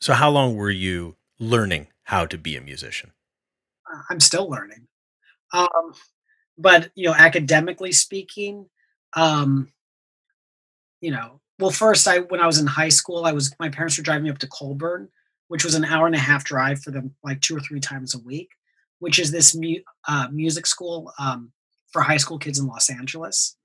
So 0.00 0.12
how 0.14 0.30
long 0.30 0.54
were 0.54 0.70
you 0.70 1.16
learning 1.38 1.88
how 2.04 2.26
to 2.26 2.38
be 2.38 2.56
a 2.56 2.60
musician? 2.60 3.12
Uh, 3.92 4.00
I'm 4.10 4.20
still 4.20 4.48
learning. 4.48 4.86
Um, 5.52 5.92
but 6.58 6.90
you 6.94 7.06
know, 7.06 7.14
academically 7.14 7.92
speaking, 7.92 8.66
um, 9.14 9.72
you 11.00 11.10
know, 11.10 11.40
well, 11.58 11.70
first, 11.70 12.08
I 12.08 12.20
when 12.20 12.40
I 12.40 12.46
was 12.46 12.58
in 12.58 12.66
high 12.66 12.88
school, 12.88 13.24
I 13.24 13.32
was 13.32 13.54
my 13.60 13.68
parents 13.68 13.96
were 13.96 14.04
driving 14.04 14.24
me 14.24 14.30
up 14.30 14.38
to 14.38 14.48
Colburn, 14.48 15.08
which 15.48 15.64
was 15.64 15.74
an 15.74 15.84
hour 15.84 16.06
and 16.06 16.14
a 16.14 16.18
half 16.18 16.44
drive 16.44 16.82
for 16.82 16.90
them, 16.90 17.14
like 17.22 17.40
two 17.40 17.56
or 17.56 17.60
three 17.60 17.80
times 17.80 18.14
a 18.14 18.18
week, 18.18 18.50
which 18.98 19.18
is 19.18 19.30
this 19.30 19.54
mu- 19.54 19.82
uh, 20.08 20.28
music 20.32 20.66
school 20.66 21.12
um, 21.18 21.52
for 21.92 22.02
high 22.02 22.16
school 22.16 22.38
kids 22.38 22.58
in 22.58 22.66
Los 22.66 22.90
Angeles. 22.90 23.56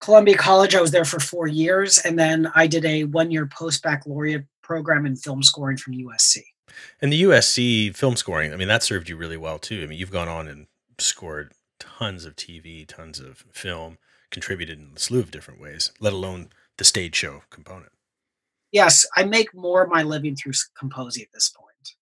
Columbia 0.00 0.36
College, 0.36 0.74
I 0.74 0.80
was 0.80 0.92
there 0.92 1.04
for 1.04 1.18
four 1.18 1.48
years, 1.48 1.98
and 1.98 2.18
then 2.18 2.50
I 2.54 2.66
did 2.66 2.84
a 2.84 3.04
one-year 3.04 3.46
post-baccalaureate 3.46 4.44
program 4.68 5.06
in 5.06 5.16
film 5.16 5.42
scoring 5.42 5.78
from 5.78 5.94
USC. 5.94 6.42
And 7.00 7.10
the 7.10 7.22
USC 7.22 7.96
film 7.96 8.16
scoring, 8.16 8.52
I 8.52 8.56
mean, 8.56 8.68
that 8.68 8.82
served 8.82 9.08
you 9.08 9.16
really 9.16 9.38
well 9.38 9.58
too. 9.58 9.82
I 9.82 9.86
mean, 9.86 9.98
you've 9.98 10.12
gone 10.12 10.28
on 10.28 10.46
and 10.46 10.66
scored 10.98 11.52
tons 11.80 12.26
of 12.26 12.36
TV, 12.36 12.86
tons 12.86 13.18
of 13.18 13.44
film, 13.50 13.96
contributed 14.30 14.78
in 14.78 14.90
a 14.94 14.98
slew 14.98 15.20
of 15.20 15.30
different 15.30 15.58
ways, 15.58 15.90
let 16.00 16.12
alone 16.12 16.50
the 16.76 16.84
stage 16.84 17.16
show 17.16 17.42
component. 17.48 17.92
Yes, 18.70 19.06
I 19.16 19.24
make 19.24 19.54
more 19.54 19.82
of 19.82 19.90
my 19.90 20.02
living 20.02 20.36
through 20.36 20.52
composing 20.78 21.22
at 21.22 21.32
this 21.32 21.48
point. 21.48 21.94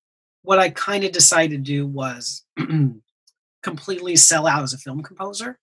What 0.43 0.59
I 0.59 0.71
kind 0.71 1.05
of 1.05 1.13
decided 1.13 1.65
to 1.65 1.73
do 1.73 1.87
was 1.87 2.45
completely 3.63 4.17
sell 4.17 4.49
out 4.49 4.65
as 4.65 4.73
a 4.73 4.79
film 4.79 5.05
composer. 5.05 5.61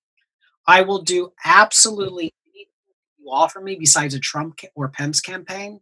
I 0.66 0.82
will 0.82 1.02
do 1.02 1.34
absolutely 1.44 2.34
anything 2.48 2.72
you 3.20 3.30
offer 3.30 3.60
me 3.60 3.76
besides 3.76 4.14
a 4.14 4.20
Trump 4.20 4.62
or 4.76 4.88
Pence 4.88 5.20
campaign. 5.20 5.82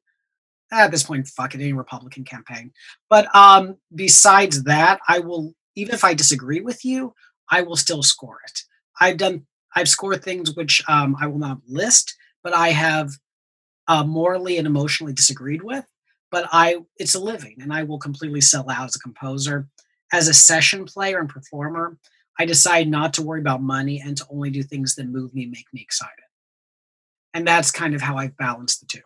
At 0.71 0.91
this 0.91 1.03
point, 1.03 1.27
fuck 1.27 1.53
it, 1.53 1.61
any 1.61 1.73
Republican 1.73 2.23
campaign. 2.23 2.71
But 3.09 3.33
um, 3.35 3.75
besides 3.93 4.63
that, 4.63 4.99
I 5.07 5.19
will, 5.19 5.53
even 5.75 5.93
if 5.93 6.03
I 6.03 6.13
disagree 6.13 6.61
with 6.61 6.85
you, 6.85 7.13
I 7.49 7.61
will 7.61 7.75
still 7.75 8.03
score 8.03 8.39
it. 8.47 8.61
I've 8.99 9.17
done, 9.17 9.45
I've 9.75 9.89
scored 9.89 10.23
things 10.23 10.55
which 10.55 10.81
um, 10.87 11.17
I 11.19 11.27
will 11.27 11.39
not 11.39 11.59
list, 11.67 12.15
but 12.43 12.53
I 12.53 12.69
have 12.69 13.11
uh, 13.87 14.05
morally 14.05 14.57
and 14.57 14.65
emotionally 14.65 15.13
disagreed 15.13 15.61
with. 15.61 15.85
But 16.31 16.47
I, 16.53 16.77
it's 16.95 17.15
a 17.15 17.19
living, 17.19 17.57
and 17.61 17.73
I 17.73 17.83
will 17.83 17.99
completely 17.99 18.39
sell 18.39 18.69
out 18.69 18.85
as 18.85 18.95
a 18.95 18.99
composer, 18.99 19.67
as 20.13 20.29
a 20.29 20.33
session 20.33 20.85
player 20.85 21.19
and 21.19 21.27
performer. 21.27 21.97
I 22.39 22.45
decide 22.45 22.87
not 22.87 23.13
to 23.15 23.21
worry 23.21 23.41
about 23.41 23.61
money 23.61 24.01
and 24.01 24.15
to 24.15 24.25
only 24.31 24.49
do 24.49 24.63
things 24.63 24.95
that 24.95 25.09
move 25.09 25.33
me, 25.33 25.45
make 25.45 25.65
me 25.73 25.81
excited, 25.81 26.23
and 27.33 27.45
that's 27.45 27.69
kind 27.69 27.93
of 27.93 28.01
how 28.01 28.17
I 28.17 28.27
balance 28.27 28.77
the 28.77 28.85
two. 28.85 29.01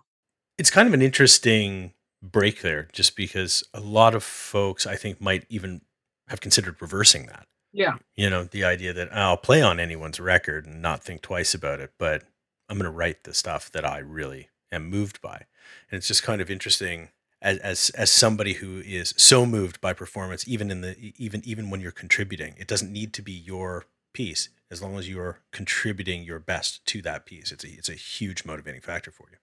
It's 0.57 0.69
kind 0.69 0.87
of 0.87 0.93
an 0.93 1.01
interesting 1.01 1.93
break 2.21 2.61
there, 2.61 2.87
just 2.93 3.15
because 3.15 3.63
a 3.73 3.79
lot 3.79 4.15
of 4.15 4.23
folks, 4.23 4.85
I 4.85 4.95
think, 4.95 5.21
might 5.21 5.45
even 5.49 5.81
have 6.27 6.41
considered 6.41 6.81
reversing 6.81 7.27
that. 7.27 7.47
Yeah, 7.71 7.97
You 8.15 8.29
know, 8.29 8.45
the 8.45 8.63
idea 8.63 8.93
that 8.93 9.09
oh, 9.11 9.15
I'll 9.15 9.37
play 9.37 9.61
on 9.61 9.81
anyone's 9.81 10.19
record 10.19 10.65
and 10.65 10.81
not 10.81 11.03
think 11.03 11.21
twice 11.21 11.53
about 11.53 11.81
it, 11.81 11.91
but 11.99 12.23
I'm 12.69 12.77
going 12.77 12.89
to 12.89 12.97
write 12.97 13.25
the 13.25 13.33
stuff 13.33 13.69
that 13.73 13.85
I 13.85 13.97
really 13.99 14.49
am 14.71 14.89
moved 14.89 15.21
by. 15.21 15.45
And 15.91 15.97
it's 15.97 16.07
just 16.07 16.23
kind 16.23 16.39
of 16.39 16.49
interesting 16.49 17.09
as, 17.41 17.57
as 17.59 17.89
as 17.91 18.11
somebody 18.11 18.53
who 18.53 18.79
is 18.79 19.13
so 19.17 19.45
moved 19.45 19.81
by 19.81 19.91
performance, 19.91 20.47
even 20.47 20.71
in 20.71 20.81
the 20.81 21.13
even 21.17 21.41
even 21.43 21.69
when 21.69 21.81
you're 21.81 21.91
contributing, 21.91 22.55
it 22.57 22.67
doesn't 22.67 22.93
need 22.93 23.13
to 23.13 23.21
be 23.21 23.33
your 23.33 23.85
piece 24.13 24.49
as 24.71 24.81
long 24.81 24.97
as 24.97 25.09
you're 25.09 25.39
contributing 25.51 26.23
your 26.23 26.39
best 26.39 26.85
to 26.85 27.01
that 27.01 27.25
piece. 27.25 27.51
It's 27.51 27.65
a 27.65 27.67
it's 27.67 27.89
a 27.89 27.93
huge 27.93 28.45
motivating 28.45 28.81
factor 28.81 29.11
for 29.11 29.27
you. 29.31 29.37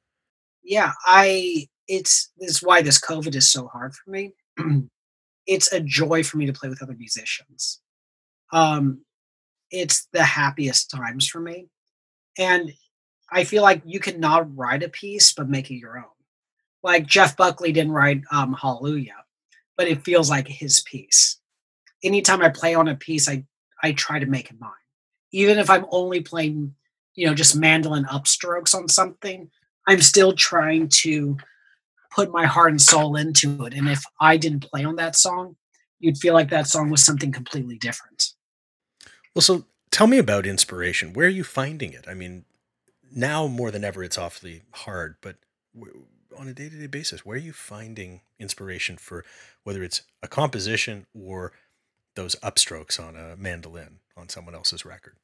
Yeah. 0.63 0.93
I, 1.07 1.69
it's 1.89 2.31
is 2.39 2.63
why 2.63 2.83
this 2.83 3.01
COVID 3.01 3.35
is 3.35 3.51
so 3.51 3.67
hard 3.67 3.95
for 3.95 4.11
me. 4.11 4.33
it's 5.47 5.73
a 5.73 5.81
joy 5.81 6.23
for 6.23 6.37
me 6.37 6.47
to 6.47 6.53
play 6.53 6.69
with 6.69 6.83
other 6.83 6.97
musicians. 6.97 7.81
Um, 8.53 9.03
it's 9.71 10.09
the 10.13 10.23
happiest 10.23 10.91
times 10.91 11.27
for 11.27 11.41
me, 11.41 11.69
and 12.39 12.73
I 13.31 13.45
feel 13.45 13.63
like 13.63 13.83
you 13.85 13.99
cannot 13.99 14.55
write 14.57 14.83
a 14.83 14.89
piece 14.89 15.33
but 15.33 15.49
make 15.49 15.71
it 15.71 15.77
your 15.77 15.99
own. 15.99 16.05
Like 16.83 17.07
Jeff 17.07 17.37
Buckley 17.37 17.73
didn't 17.73 17.93
write 17.93 18.23
um, 18.31 18.55
Hallelujah, 18.55 19.25
but 19.77 19.89
it 19.89 20.05
feels 20.05 20.29
like 20.31 20.49
his 20.49 20.83
piece. 20.83 21.39
Anytime 22.05 22.43
I 22.43 22.49
play 22.49 22.75
on 22.75 22.89
a 22.89 22.97
piece, 22.97 23.29
I 23.29 23.45
I 23.83 23.93
try 23.93 24.19
to 24.19 24.27
make 24.27 24.51
it 24.51 24.61
mine, 24.61 24.71
even 25.33 25.59
if 25.59 25.69
I'm 25.69 25.87
only 25.91 26.21
playing, 26.21 26.75
you 27.15 27.27
know, 27.27 27.35
just 27.35 27.57
mandolin 27.57 28.05
upstrokes 28.05 28.75
on 28.75 28.89
something. 28.89 29.51
I'm 29.87 30.01
still 30.01 30.33
trying 30.33 30.89
to 30.89 31.37
put 32.15 32.31
my 32.31 32.47
heart 32.47 32.71
and 32.71 32.81
soul 32.81 33.17
into 33.17 33.65
it. 33.65 33.75
And 33.75 33.89
if 33.89 34.05
I 34.21 34.37
didn't 34.37 34.71
play 34.71 34.85
on 34.85 34.97
that 34.97 35.17
song, 35.17 35.57
you'd 35.99 36.19
feel 36.19 36.35
like 36.35 36.51
that 36.51 36.67
song 36.67 36.91
was 36.91 37.05
something 37.05 37.33
completely 37.33 37.79
different. 37.79 38.33
Well, 39.35 39.43
so 39.43 39.65
tell 39.91 40.07
me 40.07 40.19
about 40.19 40.47
inspiration. 40.47 41.13
Where 41.13 41.27
are 41.27 41.31
you 41.31 41.45
finding 41.45 41.93
it? 41.93 42.05
I 42.09 42.15
mean, 42.15 42.45
now 43.15 43.47
more 43.47 43.71
than 43.71 43.85
ever, 43.85 44.03
it's 44.03 44.19
awfully 44.19 44.63
hard, 44.73 45.17
but 45.21 45.37
on 46.37 46.49
a 46.49 46.55
day 46.55 46.69
to 46.69 46.77
day 46.77 46.87
basis, 46.87 47.25
where 47.25 47.37
are 47.37 47.41
you 47.41 47.53
finding 47.53 48.21
inspiration 48.39 48.97
for 48.97 49.25
whether 49.65 49.83
it's 49.83 50.03
a 50.23 50.29
composition 50.29 51.07
or 51.15 51.53
those 52.15 52.37
upstrokes 52.37 53.01
on 53.01 53.17
a 53.17 53.37
mandolin 53.37 54.01
on 54.17 54.29
someone 54.29 54.55
else's 54.55 54.85
record? 54.85 55.17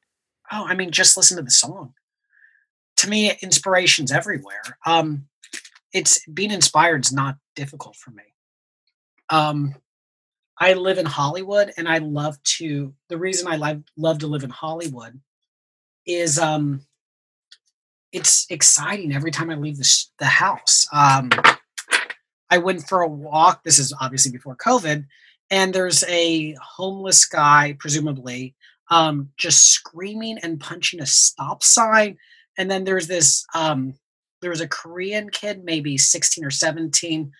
Oh, 0.51 0.65
I 0.65 0.73
mean, 0.73 0.91
just 0.91 1.15
listen 1.17 1.37
to 1.37 1.43
the 1.43 1.51
song. 1.51 1.93
To 2.99 3.09
me, 3.09 3.31
inspiration's 3.41 4.11
everywhere. 4.11 4.61
Um, 4.85 5.25
it's 5.93 6.25
being 6.27 6.51
inspired 6.51 7.05
is 7.05 7.13
not 7.13 7.37
difficult 7.55 7.95
for 7.95 8.11
me. 8.11 8.23
Um, 9.29 9.75
I 10.59 10.73
live 10.73 10.97
in 10.97 11.05
Hollywood, 11.05 11.71
and 11.77 11.87
I 11.87 11.99
love 11.99 12.41
to. 12.43 12.93
The 13.07 13.17
reason 13.17 13.47
I 13.47 13.55
love 13.55 13.83
love 13.95 14.19
to 14.19 14.27
live 14.27 14.43
in 14.43 14.49
Hollywood 14.49 15.19
is 16.05 16.37
um, 16.37 16.81
it's 18.11 18.45
exciting 18.49 19.13
every 19.13 19.31
time 19.31 19.49
I 19.49 19.55
leave 19.55 19.77
the, 19.77 19.83
sh- 19.83 20.07
the 20.17 20.25
house. 20.25 20.85
Um, 20.91 21.29
I 22.49 22.57
went 22.57 22.87
for 22.89 23.01
a 23.01 23.07
walk. 23.07 23.63
This 23.63 23.79
is 23.79 23.93
obviously 24.01 24.31
before 24.31 24.57
COVID, 24.57 25.05
and 25.49 25.73
there's 25.73 26.03
a 26.05 26.53
homeless 26.61 27.25
guy, 27.25 27.77
presumably, 27.79 28.55
um, 28.89 29.29
just 29.37 29.69
screaming 29.69 30.37
and 30.39 30.59
punching 30.59 31.01
a 31.01 31.05
stop 31.05 31.63
sign. 31.63 32.17
And 32.59 32.69
then 32.69 32.83
there's 32.83 33.07
this, 33.07 33.45
um, 33.55 33.95
there 34.41 34.51
was 34.51 34.61
a 34.61 34.67
Korean 34.67 35.29
kid, 35.29 35.63
maybe 35.63 35.97
16 35.97 36.45
or 36.45 36.51
17, 36.51 37.31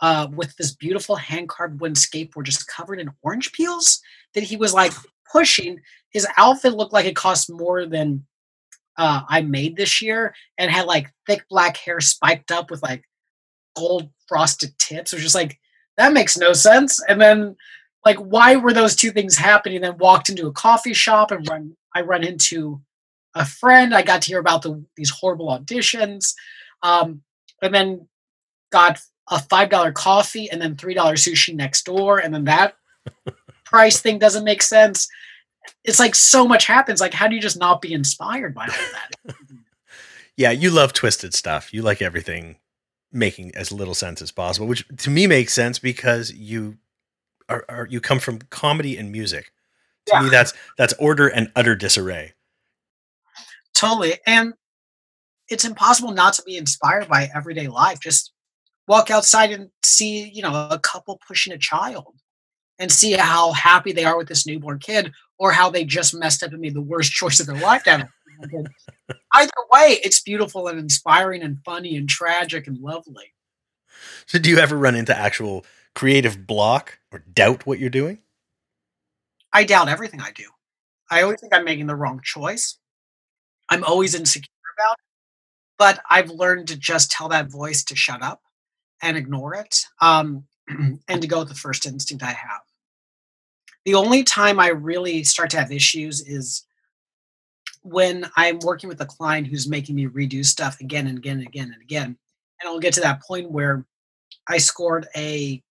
uh, 0.00 0.26
with 0.34 0.54
this 0.56 0.74
beautiful 0.74 1.16
hand 1.16 1.48
carved 1.48 1.80
wooden 1.80 1.94
skateboard 1.94 2.44
just 2.44 2.66
covered 2.66 2.98
in 2.98 3.10
orange 3.22 3.52
peels 3.52 4.00
that 4.34 4.42
he 4.42 4.56
was 4.56 4.74
like 4.74 4.92
pushing. 5.30 5.80
His 6.10 6.26
outfit 6.36 6.74
looked 6.74 6.92
like 6.92 7.06
it 7.06 7.16
cost 7.16 7.50
more 7.50 7.86
than 7.86 8.26
uh, 8.98 9.22
I 9.28 9.42
made 9.42 9.76
this 9.76 10.02
year 10.02 10.34
and 10.58 10.70
had 10.70 10.86
like 10.86 11.10
thick 11.26 11.44
black 11.48 11.76
hair 11.76 12.00
spiked 12.00 12.50
up 12.50 12.70
with 12.70 12.82
like 12.82 13.04
gold 13.76 14.10
frosted 14.26 14.76
tips. 14.78 15.12
It 15.12 15.16
was 15.16 15.22
just 15.22 15.36
like, 15.36 15.58
that 15.96 16.12
makes 16.12 16.36
no 16.36 16.52
sense. 16.52 17.00
And 17.08 17.20
then 17.20 17.56
like 18.04 18.18
why 18.18 18.56
were 18.56 18.72
those 18.72 18.96
two 18.96 19.12
things 19.12 19.36
happening? 19.36 19.76
And 19.76 19.84
then 19.84 19.98
walked 19.98 20.28
into 20.28 20.48
a 20.48 20.52
coffee 20.52 20.94
shop 20.94 21.30
and 21.30 21.48
run 21.48 21.76
I 21.94 22.00
run 22.00 22.24
into 22.24 22.80
a 23.34 23.44
friend. 23.44 23.94
I 23.94 24.02
got 24.02 24.22
to 24.22 24.28
hear 24.28 24.38
about 24.38 24.62
the, 24.62 24.84
these 24.96 25.10
horrible 25.10 25.48
auditions. 25.48 26.34
Um, 26.82 27.22
and 27.62 27.74
then 27.74 28.08
got 28.70 28.98
a 29.30 29.38
five 29.38 29.70
dollar 29.70 29.92
coffee 29.92 30.50
and 30.50 30.60
then 30.60 30.76
three 30.76 30.94
dollar 30.94 31.14
sushi 31.14 31.54
next 31.54 31.84
door. 31.84 32.18
And 32.18 32.34
then 32.34 32.44
that 32.44 32.74
price 33.64 34.00
thing 34.00 34.18
doesn't 34.18 34.44
make 34.44 34.62
sense. 34.62 35.08
It's 35.84 36.00
like 36.00 36.14
so 36.14 36.46
much 36.46 36.66
happens. 36.66 37.00
Like, 37.00 37.14
how 37.14 37.28
do 37.28 37.36
you 37.36 37.40
just 37.40 37.58
not 37.58 37.80
be 37.80 37.92
inspired 37.92 38.54
by 38.54 38.66
all 38.66 39.26
that? 39.26 39.36
yeah, 40.36 40.50
you 40.50 40.70
love 40.70 40.92
twisted 40.92 41.34
stuff. 41.34 41.72
You 41.72 41.82
like 41.82 42.02
everything 42.02 42.56
making 43.12 43.54
as 43.54 43.70
little 43.70 43.94
sense 43.94 44.20
as 44.22 44.32
possible, 44.32 44.66
which 44.66 44.84
to 44.98 45.10
me 45.10 45.26
makes 45.26 45.52
sense 45.52 45.78
because 45.78 46.32
you 46.32 46.78
are, 47.48 47.64
are 47.68 47.86
you 47.88 48.00
come 48.00 48.18
from 48.18 48.40
comedy 48.50 48.96
and 48.96 49.12
music. 49.12 49.52
To 50.06 50.14
yeah. 50.14 50.22
me, 50.22 50.30
that's 50.30 50.52
that's 50.76 50.94
order 50.94 51.28
and 51.28 51.52
utter 51.54 51.76
disarray. 51.76 52.32
Totally, 53.82 54.14
and 54.28 54.54
it's 55.48 55.64
impossible 55.64 56.12
not 56.12 56.34
to 56.34 56.42
be 56.44 56.56
inspired 56.56 57.08
by 57.08 57.28
everyday 57.34 57.66
life. 57.66 57.98
Just 57.98 58.32
walk 58.86 59.10
outside 59.10 59.50
and 59.50 59.70
see, 59.84 60.30
you 60.30 60.40
know, 60.40 60.68
a 60.70 60.78
couple 60.78 61.20
pushing 61.26 61.52
a 61.52 61.58
child, 61.58 62.14
and 62.78 62.92
see 62.92 63.14
how 63.14 63.50
happy 63.50 63.90
they 63.90 64.04
are 64.04 64.16
with 64.16 64.28
this 64.28 64.46
newborn 64.46 64.78
kid, 64.78 65.10
or 65.36 65.50
how 65.50 65.68
they 65.68 65.84
just 65.84 66.14
messed 66.14 66.44
up 66.44 66.52
and 66.52 66.60
made 66.60 66.74
the 66.74 66.80
worst 66.80 67.10
choice 67.20 67.40
of 67.40 67.46
their 67.48 67.58
life. 67.58 67.82
Down 67.82 68.08
Either 69.34 69.50
way, 69.72 69.98
it's 70.04 70.22
beautiful 70.22 70.68
and 70.68 70.78
inspiring 70.78 71.42
and 71.42 71.58
funny 71.64 71.96
and 71.96 72.08
tragic 72.08 72.68
and 72.68 72.78
lovely. 72.78 73.34
So, 74.26 74.38
do 74.38 74.48
you 74.48 74.58
ever 74.58 74.78
run 74.78 74.94
into 74.94 75.16
actual 75.16 75.66
creative 75.96 76.46
block 76.46 77.00
or 77.10 77.24
doubt 77.32 77.66
what 77.66 77.80
you're 77.80 77.90
doing? 77.90 78.20
I 79.52 79.64
doubt 79.64 79.88
everything 79.88 80.20
I 80.20 80.30
do. 80.30 80.44
I 81.10 81.22
always 81.22 81.40
think 81.40 81.52
I'm 81.52 81.64
making 81.64 81.88
the 81.88 81.96
wrong 81.96 82.20
choice. 82.22 82.78
I'm 83.72 83.84
always 83.84 84.14
insecure 84.14 84.50
about 84.76 84.98
it, 84.98 85.04
but 85.78 86.00
I've 86.10 86.28
learned 86.28 86.68
to 86.68 86.76
just 86.76 87.10
tell 87.10 87.30
that 87.30 87.50
voice 87.50 87.82
to 87.84 87.96
shut 87.96 88.22
up 88.22 88.42
and 89.00 89.16
ignore 89.16 89.54
it 89.54 89.86
um, 90.02 90.44
and 91.08 91.22
to 91.22 91.26
go 91.26 91.38
with 91.38 91.48
the 91.48 91.54
first 91.54 91.86
instinct 91.86 92.22
I 92.22 92.32
have. 92.32 92.60
The 93.86 93.94
only 93.94 94.24
time 94.24 94.60
I 94.60 94.68
really 94.68 95.24
start 95.24 95.48
to 95.50 95.58
have 95.58 95.72
issues 95.72 96.20
is 96.20 96.66
when 97.80 98.30
I'm 98.36 98.58
working 98.58 98.90
with 98.90 99.00
a 99.00 99.06
client 99.06 99.46
who's 99.46 99.66
making 99.66 99.94
me 99.94 100.06
redo 100.06 100.44
stuff 100.44 100.78
again 100.80 101.06
and 101.06 101.16
again 101.16 101.38
and 101.38 101.46
again 101.46 101.70
and 101.72 101.80
again. 101.80 102.18
And 102.60 102.68
I'll 102.68 102.78
get 102.78 102.92
to 102.94 103.00
that 103.00 103.22
point 103.22 103.50
where 103.50 103.86
I 104.46 104.58
scored 104.58 105.08
a 105.16 105.62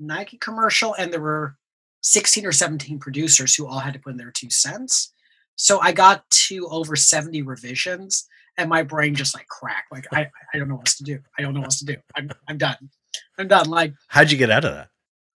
Nike 0.00 0.38
commercial 0.38 0.94
and 0.94 1.12
there 1.12 1.20
were 1.20 1.54
16 2.02 2.44
or 2.44 2.52
17 2.52 2.98
producers 2.98 3.54
who 3.54 3.68
all 3.68 3.78
had 3.78 3.94
to 3.94 4.00
put 4.00 4.10
in 4.10 4.16
their 4.16 4.32
two 4.32 4.50
cents. 4.50 5.12
So 5.58 5.80
I 5.80 5.90
got 5.90 6.28
to 6.30 6.68
over 6.68 6.94
70 6.94 7.42
revisions 7.42 8.28
and 8.56 8.70
my 8.70 8.82
brain 8.82 9.14
just 9.14 9.34
like 9.34 9.48
cracked. 9.48 9.90
Like 9.90 10.06
I, 10.12 10.28
I 10.54 10.58
don't 10.58 10.68
know 10.68 10.76
what 10.76 10.86
to 10.86 11.02
do. 11.02 11.18
I 11.36 11.42
don't 11.42 11.52
know 11.52 11.60
what 11.60 11.70
to 11.70 11.84
do. 11.84 11.96
I'm 12.16 12.30
I'm 12.48 12.58
done. 12.58 12.90
I'm 13.38 13.48
done. 13.48 13.68
Like 13.68 13.92
how'd 14.06 14.30
you 14.30 14.38
get 14.38 14.50
out 14.50 14.64
of 14.64 14.74
that? 14.74 14.88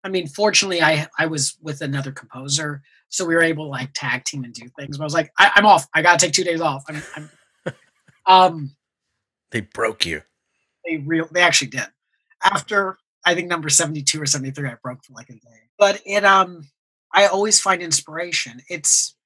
I 0.04 0.08
mean, 0.08 0.28
fortunately 0.28 0.80
I 0.80 1.08
I 1.18 1.26
was 1.26 1.56
with 1.60 1.80
another 1.80 2.12
composer 2.12 2.82
so 3.08 3.26
we 3.26 3.34
were 3.34 3.42
able 3.42 3.66
to 3.66 3.70
like 3.70 3.90
tag 3.94 4.24
team 4.24 4.44
and 4.44 4.54
do 4.54 4.68
things. 4.78 4.96
But 4.96 5.04
I 5.04 5.06
was 5.06 5.14
like, 5.14 5.30
I, 5.38 5.50
am 5.56 5.66
off. 5.66 5.86
I 5.94 6.02
gotta 6.02 6.18
take 6.18 6.32
two 6.32 6.44
days 6.44 6.60
off. 6.60 6.84
I'm, 6.88 7.02
I'm 7.16 7.74
um 8.26 8.76
they 9.50 9.60
broke 9.60 10.06
you. 10.06 10.22
They 10.86 10.98
real 10.98 11.28
they 11.32 11.42
actually 11.42 11.68
did. 11.68 11.86
After 12.42 12.96
I 13.24 13.34
think 13.34 13.48
number 13.48 13.68
72 13.68 14.20
or 14.20 14.26
73, 14.26 14.68
I 14.68 14.74
broke 14.82 15.04
for 15.04 15.12
like 15.14 15.28
a 15.30 15.34
day. 15.34 15.68
But 15.78 16.00
it 16.06 16.24
um 16.24 16.68
I 17.12 17.26
always 17.26 17.60
find 17.60 17.82
inspiration. 17.82 18.62
It's 18.68 19.16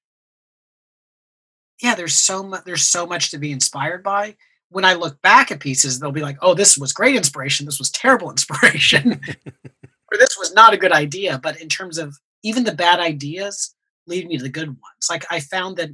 yeah, 1.82 1.94
there's 1.94 2.18
so 2.18 2.42
much 2.42 2.64
there's 2.64 2.84
so 2.84 3.06
much 3.06 3.30
to 3.30 3.38
be 3.38 3.52
inspired 3.52 4.02
by. 4.02 4.36
When 4.70 4.84
I 4.84 4.94
look 4.94 5.20
back 5.22 5.50
at 5.50 5.60
pieces, 5.60 5.98
they'll 5.98 6.12
be 6.12 6.22
like, 6.22 6.38
oh, 6.42 6.54
this 6.54 6.76
was 6.76 6.92
great 6.92 7.16
inspiration, 7.16 7.66
this 7.66 7.78
was 7.78 7.90
terrible 7.90 8.30
inspiration. 8.36 9.20
or 10.12 10.18
this 10.18 10.36
was 10.38 10.54
not 10.54 10.74
a 10.74 10.78
good 10.78 10.92
idea. 10.92 11.38
But 11.42 11.60
in 11.60 11.68
terms 11.68 11.98
of 11.98 12.16
even 12.42 12.64
the 12.64 12.74
bad 12.74 13.00
ideas, 13.00 13.74
lead 14.06 14.26
me 14.26 14.36
to 14.36 14.42
the 14.42 14.48
good 14.48 14.68
ones. 14.68 15.08
Like 15.10 15.24
I 15.30 15.40
found 15.40 15.76
that 15.76 15.90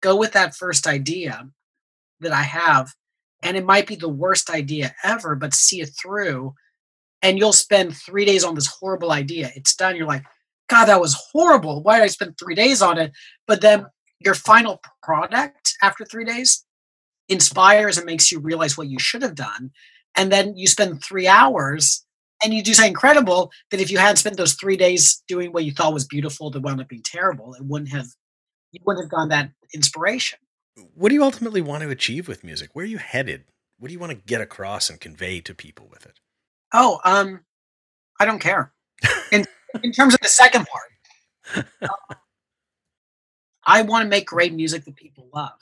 go 0.00 0.16
with 0.16 0.32
that 0.32 0.54
first 0.54 0.86
idea 0.86 1.48
that 2.20 2.32
I 2.32 2.42
have, 2.42 2.92
and 3.42 3.56
it 3.56 3.64
might 3.64 3.86
be 3.86 3.96
the 3.96 4.08
worst 4.08 4.50
idea 4.50 4.94
ever, 5.04 5.34
but 5.34 5.54
see 5.54 5.80
it 5.80 5.90
through. 6.00 6.54
And 7.22 7.38
you'll 7.38 7.52
spend 7.52 7.96
three 7.96 8.24
days 8.24 8.44
on 8.44 8.54
this 8.54 8.66
horrible 8.66 9.12
idea. 9.12 9.50
It's 9.54 9.76
done. 9.76 9.94
You're 9.94 10.06
like, 10.06 10.24
God, 10.68 10.86
that 10.86 11.00
was 11.00 11.20
horrible. 11.32 11.82
Why 11.82 11.98
did 11.98 12.04
I 12.04 12.08
spend 12.08 12.38
three 12.38 12.54
days 12.54 12.80
on 12.80 12.96
it? 12.96 13.12
But 13.46 13.60
then 13.60 13.86
your 14.20 14.34
final 14.34 14.80
product 15.02 15.74
after 15.82 16.04
three 16.04 16.24
days 16.24 16.64
inspires 17.28 17.96
and 17.96 18.06
makes 18.06 18.30
you 18.30 18.38
realize 18.38 18.76
what 18.76 18.88
you 18.88 18.98
should 18.98 19.22
have 19.22 19.34
done. 19.34 19.70
And 20.16 20.30
then 20.30 20.56
you 20.56 20.66
spend 20.66 21.02
three 21.02 21.26
hours 21.26 22.04
and 22.42 22.52
you 22.52 22.62
do 22.62 22.74
something 22.74 22.90
incredible 22.90 23.50
that 23.70 23.80
if 23.80 23.90
you 23.90 23.98
hadn't 23.98 24.16
spent 24.16 24.36
those 24.36 24.54
three 24.54 24.76
days 24.76 25.22
doing 25.28 25.52
what 25.52 25.64
you 25.64 25.72
thought 25.72 25.94
was 25.94 26.06
beautiful 26.06 26.50
that 26.50 26.60
wound 26.60 26.80
up 26.80 26.88
being 26.88 27.02
terrible, 27.04 27.54
it 27.54 27.64
wouldn't 27.64 27.92
have 27.92 28.06
you 28.72 28.80
wouldn't 28.84 29.04
have 29.04 29.10
gone 29.10 29.28
that 29.28 29.50
inspiration. 29.74 30.38
What 30.94 31.08
do 31.08 31.14
you 31.14 31.24
ultimately 31.24 31.60
want 31.60 31.82
to 31.82 31.90
achieve 31.90 32.28
with 32.28 32.44
music? 32.44 32.70
Where 32.72 32.84
are 32.84 32.88
you 32.88 32.98
headed? 32.98 33.44
What 33.78 33.88
do 33.88 33.92
you 33.92 33.98
want 33.98 34.12
to 34.12 34.18
get 34.18 34.40
across 34.40 34.90
and 34.90 35.00
convey 35.00 35.40
to 35.40 35.54
people 35.54 35.88
with 35.90 36.06
it? 36.06 36.20
Oh, 36.72 37.00
um, 37.04 37.40
I 38.18 38.24
don't 38.24 38.38
care. 38.38 38.72
In 39.32 39.44
in 39.82 39.92
terms 39.92 40.14
of 40.14 40.20
the 40.20 40.28
second 40.28 40.66
part, 40.66 41.66
uh, 41.82 42.14
I 43.70 43.82
want 43.82 44.02
to 44.02 44.08
make 44.08 44.26
great 44.26 44.52
music 44.52 44.84
that 44.84 44.96
people 44.96 45.28
love, 45.32 45.58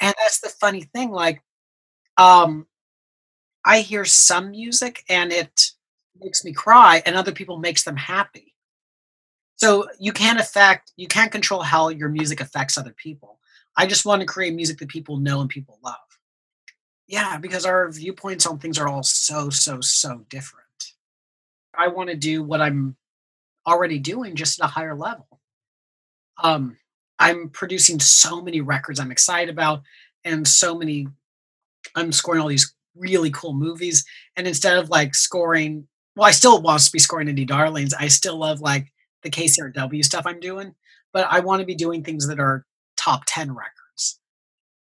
and 0.00 0.14
that's 0.18 0.40
the 0.40 0.48
funny 0.48 0.82
thing. 0.82 1.10
Like, 1.10 1.42
um, 2.16 2.66
I 3.66 3.80
hear 3.80 4.04
some 4.04 4.52
music 4.52 5.04
and 5.08 5.32
it 5.32 5.72
makes 6.20 6.44
me 6.44 6.52
cry 6.52 7.02
and 7.04 7.16
other 7.16 7.32
people 7.32 7.58
makes 7.58 7.82
them 7.82 7.96
happy. 7.96 8.54
So 9.56 9.88
you 9.98 10.12
can't 10.12 10.38
affect 10.38 10.92
you 10.96 11.08
can't 11.08 11.32
control 11.32 11.62
how 11.62 11.88
your 11.88 12.08
music 12.08 12.40
affects 12.40 12.78
other 12.78 12.94
people. 12.96 13.40
I 13.76 13.86
just 13.86 14.06
want 14.06 14.20
to 14.20 14.26
create 14.26 14.54
music 14.54 14.78
that 14.78 14.88
people 14.88 15.16
know 15.16 15.40
and 15.40 15.50
people 15.50 15.80
love. 15.82 15.96
Yeah 17.08 17.38
because 17.38 17.66
our 17.66 17.90
viewpoints 17.90 18.46
on 18.46 18.58
things 18.58 18.78
are 18.78 18.88
all 18.88 19.02
so 19.02 19.50
so 19.50 19.80
so 19.80 20.24
different. 20.28 20.64
I 21.76 21.88
want 21.88 22.08
to 22.08 22.16
do 22.16 22.42
what 22.42 22.62
i'm 22.62 22.96
already 23.66 23.98
doing 23.98 24.36
just 24.36 24.60
at 24.60 24.66
a 24.66 24.68
higher 24.68 24.94
level. 24.94 25.40
Um 26.42 26.76
i'm 27.18 27.48
producing 27.50 28.00
so 28.00 28.40
many 28.40 28.60
records 28.60 29.00
i'm 29.00 29.10
excited 29.10 29.50
about 29.50 29.82
and 30.24 30.46
so 30.46 30.74
many 30.74 31.06
i'm 31.94 32.12
scoring 32.12 32.40
all 32.40 32.48
these 32.48 32.74
really 32.94 33.30
cool 33.30 33.52
movies 33.52 34.04
and 34.36 34.46
instead 34.46 34.78
of 34.78 34.88
like 34.88 35.14
scoring 35.14 35.86
well, 36.16 36.26
I 36.26 36.30
still 36.30 36.60
want 36.60 36.80
to 36.80 36.90
be 36.90 36.98
scoring 36.98 37.28
indie 37.28 37.46
darlings. 37.46 37.92
I 37.92 38.08
still 38.08 38.38
love 38.38 38.60
like 38.60 38.90
the 39.22 39.30
KCRW 39.30 40.02
stuff 40.02 40.24
I'm 40.26 40.40
doing, 40.40 40.74
but 41.12 41.28
I 41.30 41.40
want 41.40 41.60
to 41.60 41.66
be 41.66 41.74
doing 41.74 42.02
things 42.02 42.26
that 42.26 42.40
are 42.40 42.64
top 42.96 43.22
10 43.26 43.54
records 43.54 44.18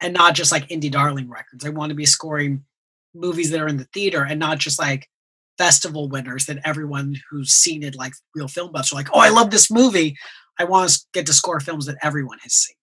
and 0.01 0.13
not 0.13 0.35
just 0.35 0.51
like 0.51 0.69
indie 0.69 0.91
darling 0.91 1.31
records. 1.31 1.65
I 1.65 1.71
want 1.71 1.91
to 1.91 1.97
be 1.97 2.05
scoring 2.05 2.65
movies 3.15 3.51
that 3.51 3.61
are 3.61 3.69
in 3.69 3.77
the 3.77 3.89
theater 3.95 4.25
and 4.25 4.41
not 4.41 4.59
just 4.59 4.79
like 4.79 5.09
festival 5.57 6.09
winners 6.09 6.47
that 6.47 6.59
everyone 6.65 7.15
who's 7.31 7.53
seen 7.53 7.85
it, 7.85 7.95
like 7.95 8.13
real 8.35 8.49
film 8.49 8.73
buffs, 8.73 8.93
are 8.93 8.97
like, 8.97 9.09
oh, 9.13 9.21
I 9.21 9.29
love 9.29 9.51
this 9.51 9.71
movie. 9.71 10.17
I 10.61 10.65
want 10.65 10.91
to 10.91 11.01
get 11.15 11.25
to 11.25 11.33
score 11.33 11.59
films 11.59 11.87
that 11.87 11.97
everyone 12.03 12.39
has 12.43 12.53
seen. 12.53 12.77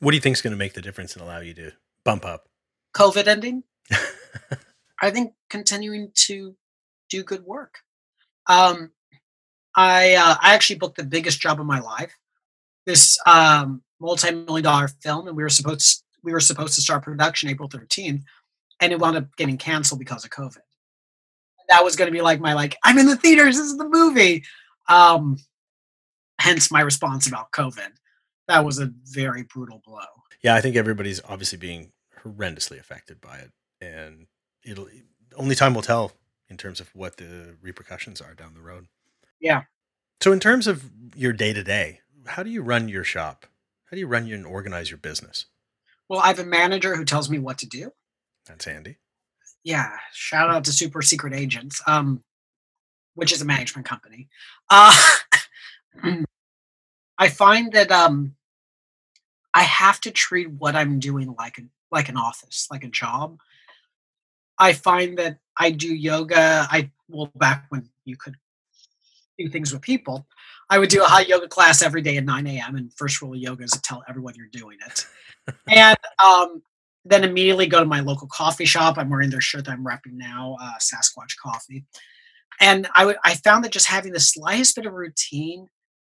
What 0.00 0.12
do 0.12 0.16
you 0.16 0.20
think 0.22 0.34
is 0.34 0.40
going 0.40 0.52
to 0.52 0.56
make 0.56 0.72
the 0.72 0.80
difference 0.80 1.12
and 1.12 1.22
allow 1.22 1.40
you 1.40 1.52
to 1.54 1.72
bump 2.02 2.24
up? 2.24 2.48
COVID 2.94 3.26
ending. 3.26 3.64
I 5.02 5.10
think 5.10 5.34
continuing 5.50 6.10
to 6.26 6.56
do 7.10 7.22
good 7.22 7.44
work. 7.44 7.74
Um, 8.46 8.92
I 9.74 10.14
uh, 10.14 10.36
I 10.40 10.54
actually 10.54 10.78
booked 10.78 10.96
the 10.96 11.04
biggest 11.04 11.38
job 11.38 11.60
of 11.60 11.66
my 11.66 11.80
life. 11.80 12.16
This 12.86 13.18
um, 13.26 13.82
multi-million 14.00 14.64
dollar 14.64 14.88
film, 14.88 15.28
and 15.28 15.36
we 15.36 15.42
were 15.42 15.50
supposed 15.50 15.98
to, 15.98 16.02
we 16.22 16.32
were 16.32 16.40
supposed 16.40 16.76
to 16.76 16.80
start 16.80 17.02
production 17.02 17.50
April 17.50 17.68
13th, 17.68 18.22
and 18.80 18.90
it 18.90 18.98
wound 18.98 19.18
up 19.18 19.36
getting 19.36 19.58
canceled 19.58 19.98
because 19.98 20.24
of 20.24 20.30
COVID. 20.30 20.62
that 21.68 21.84
was 21.84 21.94
going 21.94 22.08
to 22.08 22.16
be 22.16 22.22
like 22.22 22.40
my 22.40 22.54
like 22.54 22.78
I'm 22.84 22.96
in 22.96 23.06
the 23.06 23.16
theaters. 23.16 23.58
This 23.58 23.66
is 23.66 23.76
the 23.76 23.86
movie. 23.86 24.44
Um, 24.88 25.36
hence 26.40 26.70
my 26.70 26.80
response 26.80 27.26
about 27.26 27.52
COVID. 27.52 27.90
That 28.46 28.64
was 28.64 28.78
a 28.78 28.92
very 29.04 29.42
brutal 29.42 29.82
blow. 29.84 30.00
Yeah, 30.42 30.54
I 30.54 30.60
think 30.60 30.76
everybody's 30.76 31.20
obviously 31.28 31.58
being 31.58 31.92
horrendously 32.24 32.78
affected 32.78 33.20
by 33.20 33.38
it, 33.38 33.52
and 33.80 34.26
it'll 34.64 34.88
only 35.36 35.54
time 35.54 35.74
will 35.74 35.82
tell 35.82 36.12
in 36.48 36.56
terms 36.56 36.80
of 36.80 36.94
what 36.94 37.16
the 37.16 37.56
repercussions 37.60 38.20
are 38.20 38.34
down 38.34 38.54
the 38.54 38.60
road. 38.60 38.86
Yeah. 39.40 39.64
So, 40.20 40.32
in 40.32 40.40
terms 40.40 40.66
of 40.66 40.90
your 41.14 41.32
day 41.32 41.52
to 41.52 41.62
day, 41.62 42.00
how 42.26 42.42
do 42.42 42.50
you 42.50 42.62
run 42.62 42.88
your 42.88 43.04
shop? 43.04 43.46
How 43.90 43.94
do 43.94 44.00
you 44.00 44.06
run 44.06 44.30
and 44.30 44.46
organize 44.46 44.90
your 44.90 44.98
business? 44.98 45.46
Well, 46.08 46.20
I 46.20 46.28
have 46.28 46.38
a 46.38 46.44
manager 46.44 46.96
who 46.96 47.04
tells 47.04 47.30
me 47.30 47.38
what 47.38 47.58
to 47.58 47.66
do. 47.66 47.92
That's 48.46 48.64
handy. 48.64 48.96
Yeah. 49.62 49.90
Shout 50.12 50.50
out 50.50 50.64
to 50.64 50.72
Super 50.72 51.02
Secret 51.02 51.34
Agents, 51.34 51.82
um, 51.86 52.22
which 53.14 53.32
is 53.32 53.42
a 53.42 53.44
management 53.44 53.86
company. 53.86 54.28
Uh, 54.70 54.94
I 57.18 57.28
find 57.28 57.72
that 57.72 57.90
um, 57.90 58.34
I 59.54 59.62
have 59.62 60.00
to 60.02 60.10
treat 60.10 60.50
what 60.50 60.76
I'm 60.76 61.00
doing 61.00 61.34
like 61.38 61.58
a, 61.58 61.62
like 61.90 62.08
an 62.08 62.16
office, 62.16 62.68
like 62.70 62.84
a 62.84 62.88
job. 62.88 63.38
I 64.58 64.72
find 64.72 65.18
that 65.18 65.38
I 65.56 65.70
do 65.70 65.92
yoga. 65.94 66.66
I 66.70 66.90
well 67.08 67.30
back 67.34 67.66
when 67.70 67.88
you 68.04 68.16
could 68.16 68.36
do 69.38 69.48
things 69.48 69.72
with 69.72 69.82
people, 69.82 70.26
I 70.70 70.78
would 70.78 70.88
do 70.88 71.02
a 71.02 71.06
hot 71.06 71.28
yoga 71.28 71.48
class 71.48 71.82
every 71.82 72.02
day 72.02 72.16
at 72.16 72.24
9 72.24 72.46
a.m. 72.46 72.76
And 72.76 72.92
first 72.94 73.22
rule 73.22 73.34
of 73.34 73.38
yoga 73.38 73.64
is 73.64 73.70
to 73.70 73.80
tell 73.80 74.02
everyone 74.08 74.34
you're 74.36 74.46
doing 74.52 74.78
it. 74.86 75.06
and 75.68 75.96
um, 76.22 76.62
then 77.04 77.24
immediately 77.24 77.66
go 77.66 77.80
to 77.80 77.86
my 77.86 78.00
local 78.00 78.28
coffee 78.28 78.64
shop. 78.64 78.98
I'm 78.98 79.08
wearing 79.08 79.30
their 79.30 79.40
shirt 79.40 79.64
that 79.64 79.72
I'm 79.72 79.84
repping 79.84 80.14
now, 80.14 80.56
uh, 80.60 80.74
Sasquatch 80.78 81.36
Coffee. 81.42 81.84
And 82.60 82.88
I, 82.94 83.14
I 83.24 83.34
found 83.36 83.64
that 83.64 83.72
just 83.72 83.88
having 83.88 84.12
the 84.12 84.20
slightest 84.20 84.76
bit 84.76 84.86
of 84.86 84.92
routine 84.92 85.68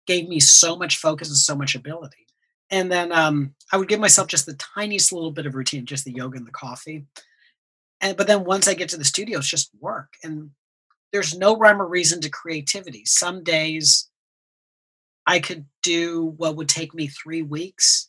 gave 0.09 0.27
me 0.27 0.41
so 0.41 0.75
much 0.75 0.97
focus 0.97 1.29
and 1.29 1.37
so 1.37 1.55
much 1.55 1.75
ability. 1.75 2.27
And 2.71 2.91
then 2.91 3.13
um, 3.13 3.55
I 3.73 3.77
would 3.77 3.89
give 3.89 4.01
myself 4.01 4.27
just 4.27 4.47
the 4.47 4.55
tiniest 4.55 5.13
little 5.13 5.31
bit 5.31 5.47
of 5.47 5.55
routine, 5.55 5.87
just 5.87 6.05
the 6.05 6.13
yoga 6.13 6.39
and 6.39 6.47
the 6.47 6.51
coffee. 6.51 7.05
And 8.01 8.17
but 8.17 8.27
then 8.27 8.45
once 8.45 8.67
I 8.67 8.75
get 8.75 8.89
to 8.91 8.97
the 8.97 9.05
studio, 9.05 9.39
it's 9.39 9.49
just 9.49 9.71
work. 9.79 10.15
And 10.25 10.51
there's 11.13 11.37
no 11.37 11.57
rhyme 11.57 11.81
or 11.81 11.87
reason 11.87 12.21
to 12.23 12.31
creativity. 12.31 13.05
Some 13.05 13.45
days 13.45 14.09
I 15.27 15.41
could 15.41 15.67
do 15.83 16.35
what 16.39 16.57
would 16.57 16.69
take 16.69 16.95
me 16.95 17.09
three 17.09 17.43
weeks 17.43 18.09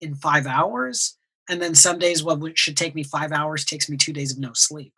in 0.00 0.14
five 0.14 0.46
hours. 0.46 1.16
And 1.48 1.60
then 1.60 1.74
some 1.74 1.98
days 1.98 2.22
what 2.22 2.38
would, 2.40 2.58
should 2.58 2.76
take 2.76 2.94
me 2.94 3.02
five 3.02 3.32
hours 3.32 3.64
takes 3.64 3.88
me 3.88 3.96
two 3.96 4.12
days 4.12 4.32
of 4.32 4.38
no 4.38 4.52
sleep. 4.54 4.92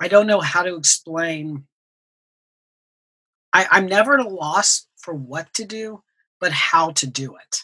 I 0.00 0.08
don't 0.08 0.26
know 0.26 0.40
how 0.40 0.62
to 0.62 0.76
explain. 0.76 1.66
I, 3.52 3.66
I'm 3.70 3.86
never 3.86 4.14
at 4.14 4.24
a 4.24 4.28
loss 4.28 4.85
for 4.96 5.14
what 5.14 5.52
to 5.54 5.64
do, 5.64 6.02
but 6.40 6.52
how 6.52 6.90
to 6.90 7.06
do 7.06 7.34
it. 7.36 7.62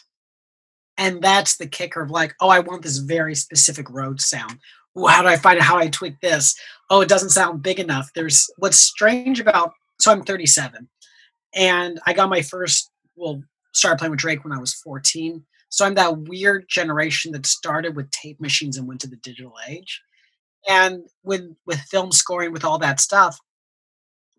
And 0.97 1.21
that's 1.21 1.57
the 1.57 1.67
kicker 1.67 2.01
of 2.01 2.11
like, 2.11 2.35
oh, 2.39 2.49
I 2.49 2.59
want 2.59 2.83
this 2.83 2.97
very 2.97 3.35
specific 3.35 3.89
road 3.89 4.21
sound. 4.21 4.59
Ooh, 4.97 5.07
how 5.07 5.23
do 5.23 5.27
I 5.27 5.37
find 5.37 5.57
it? 5.57 5.63
How 5.63 5.77
I 5.77 5.87
tweak 5.87 6.19
this? 6.21 6.55
Oh, 6.89 7.01
it 7.01 7.09
doesn't 7.09 7.29
sound 7.29 7.63
big 7.63 7.79
enough. 7.79 8.11
There's 8.13 8.49
what's 8.57 8.77
strange 8.77 9.39
about 9.39 9.73
so 9.99 10.11
I'm 10.11 10.23
37 10.23 10.87
and 11.55 11.99
I 12.05 12.13
got 12.13 12.29
my 12.29 12.41
first 12.41 12.91
well 13.15 13.41
started 13.73 13.97
playing 13.97 14.11
with 14.11 14.19
Drake 14.19 14.43
when 14.43 14.53
I 14.53 14.59
was 14.59 14.73
14. 14.75 15.43
So 15.69 15.85
I'm 15.85 15.95
that 15.95 16.19
weird 16.19 16.65
generation 16.69 17.31
that 17.31 17.45
started 17.45 17.95
with 17.95 18.11
tape 18.11 18.39
machines 18.39 18.77
and 18.77 18.87
went 18.87 19.01
to 19.01 19.07
the 19.07 19.15
digital 19.17 19.53
age. 19.67 20.01
And 20.69 21.03
with 21.23 21.43
with 21.65 21.79
film 21.79 22.11
scoring, 22.11 22.51
with 22.51 22.63
all 22.63 22.77
that 22.79 22.99
stuff, 22.99 23.39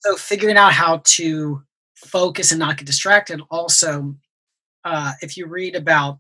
So 0.02 0.16
figuring 0.16 0.58
out 0.58 0.74
how 0.74 1.02
to 1.04 1.64
focus 1.96 2.52
and 2.52 2.60
not 2.60 2.78
get 2.78 2.86
distracted. 2.86 3.42
Also, 3.50 4.16
uh, 4.84 5.14
if 5.22 5.38
you 5.38 5.48
read 5.48 5.76
about 5.76 6.20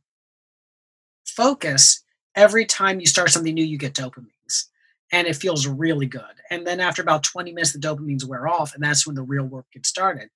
focus, 1.25 2.03
every 2.36 2.65
time 2.65 2.99
you 2.99 3.05
start 3.05 3.29
something 3.29 3.53
new, 3.53 3.65
you 3.65 3.77
get 3.77 3.93
dopamines, 3.93 4.65
and 5.12 5.27
it 5.27 5.36
feels 5.36 5.67
really 5.67 6.05
good. 6.05 6.23
And 6.49 6.65
then 6.65 6.79
after 6.79 7.01
about 7.01 7.23
20 7.23 7.51
minutes, 7.53 7.73
the 7.73 7.79
dopamines 7.79 8.25
wear 8.25 8.47
off, 8.47 8.73
and 8.73 8.83
that's 8.83 9.05
when 9.05 9.15
the 9.15 9.23
real 9.23 9.45
work 9.45 9.65
gets 9.73 9.89
started. 9.89 10.29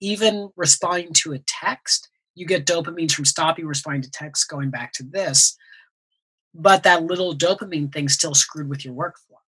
Even 0.00 0.50
responding 0.56 1.12
to 1.14 1.32
a 1.32 1.38
text, 1.46 2.08
you 2.34 2.46
get 2.46 2.66
dopamines 2.66 3.12
from 3.12 3.24
stopping 3.24 3.66
responding 3.66 4.02
to 4.02 4.10
text, 4.10 4.48
going 4.48 4.70
back 4.70 4.92
to 4.94 5.02
this 5.04 5.56
but 6.54 6.84
that 6.84 7.04
little 7.04 7.34
dopamine 7.34 7.92
thing 7.92 8.08
still 8.08 8.34
screwed 8.34 8.68
with 8.68 8.84
your 8.84 8.94
workflow. 8.94 9.38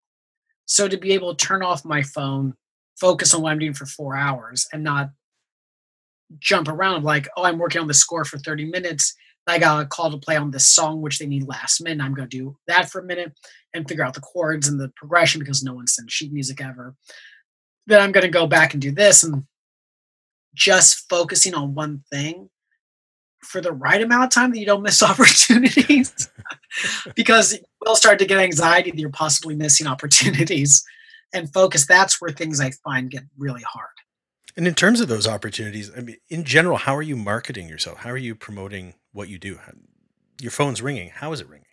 So 0.66 0.88
to 0.88 0.96
be 0.96 1.12
able 1.12 1.34
to 1.34 1.46
turn 1.46 1.62
off 1.62 1.84
my 1.84 2.02
phone, 2.02 2.54
focus 3.00 3.32
on 3.32 3.42
what 3.42 3.52
I'm 3.52 3.60
doing 3.60 3.74
for 3.74 3.86
four 3.86 4.16
hours 4.16 4.66
and 4.72 4.82
not 4.82 5.10
jump 6.40 6.66
around 6.66 7.04
like, 7.04 7.28
oh, 7.36 7.44
I'm 7.44 7.58
working 7.58 7.80
on 7.80 7.86
the 7.86 7.94
score 7.94 8.24
for 8.24 8.38
30 8.38 8.64
minutes. 8.64 9.14
I 9.46 9.58
got 9.58 9.82
a 9.82 9.86
call 9.86 10.10
to 10.10 10.18
play 10.18 10.36
on 10.36 10.50
this 10.50 10.68
song, 10.68 11.02
which 11.02 11.18
they 11.18 11.26
need 11.26 11.46
last 11.46 11.80
minute. 11.80 12.04
I'm 12.04 12.14
going 12.14 12.28
to 12.28 12.36
do 12.36 12.56
that 12.66 12.90
for 12.90 13.00
a 13.00 13.04
minute 13.04 13.32
and 13.74 13.88
figure 13.88 14.04
out 14.04 14.14
the 14.14 14.20
chords 14.20 14.68
and 14.68 14.80
the 14.80 14.90
progression 14.96 15.38
because 15.38 15.62
no 15.62 15.74
one 15.74 15.86
sent 15.86 16.10
sheet 16.10 16.32
music 16.32 16.60
ever. 16.60 16.94
Then 17.86 18.00
I'm 18.00 18.12
going 18.12 18.22
to 18.22 18.30
go 18.30 18.46
back 18.46 18.72
and 18.72 18.82
do 18.82 18.90
this 18.90 19.22
and 19.22 19.44
just 20.54 21.08
focusing 21.08 21.54
on 21.54 21.74
one 21.74 22.02
thing 22.10 22.48
for 23.46 23.60
the 23.60 23.72
right 23.72 24.02
amount 24.02 24.24
of 24.24 24.30
time 24.30 24.50
that 24.50 24.58
you 24.58 24.66
don't 24.66 24.82
miss 24.82 25.02
opportunities 25.02 26.28
because 27.14 27.52
you 27.52 27.58
will 27.84 27.94
start 27.96 28.18
to 28.18 28.26
get 28.26 28.38
anxiety 28.38 28.90
that 28.90 28.98
you're 28.98 29.10
possibly 29.10 29.54
missing 29.54 29.86
opportunities 29.86 30.84
and 31.32 31.52
focus 31.52 31.86
that's 31.86 32.20
where 32.20 32.30
things 32.30 32.60
i 32.60 32.70
find 32.82 33.10
get 33.10 33.22
really 33.36 33.62
hard 33.62 33.88
and 34.56 34.66
in 34.66 34.74
terms 34.74 35.00
of 35.00 35.08
those 35.08 35.26
opportunities 35.26 35.90
i 35.96 36.00
mean 36.00 36.16
in 36.28 36.44
general 36.44 36.76
how 36.76 36.94
are 36.96 37.02
you 37.02 37.16
marketing 37.16 37.68
yourself 37.68 37.98
how 37.98 38.10
are 38.10 38.16
you 38.16 38.34
promoting 38.34 38.94
what 39.16 39.28
you 39.28 39.38
do 39.38 39.58
your 40.40 40.50
phone's 40.50 40.82
ringing 40.82 41.08
how 41.08 41.32
is 41.32 41.40
it 41.40 41.48
ringing 41.48 41.66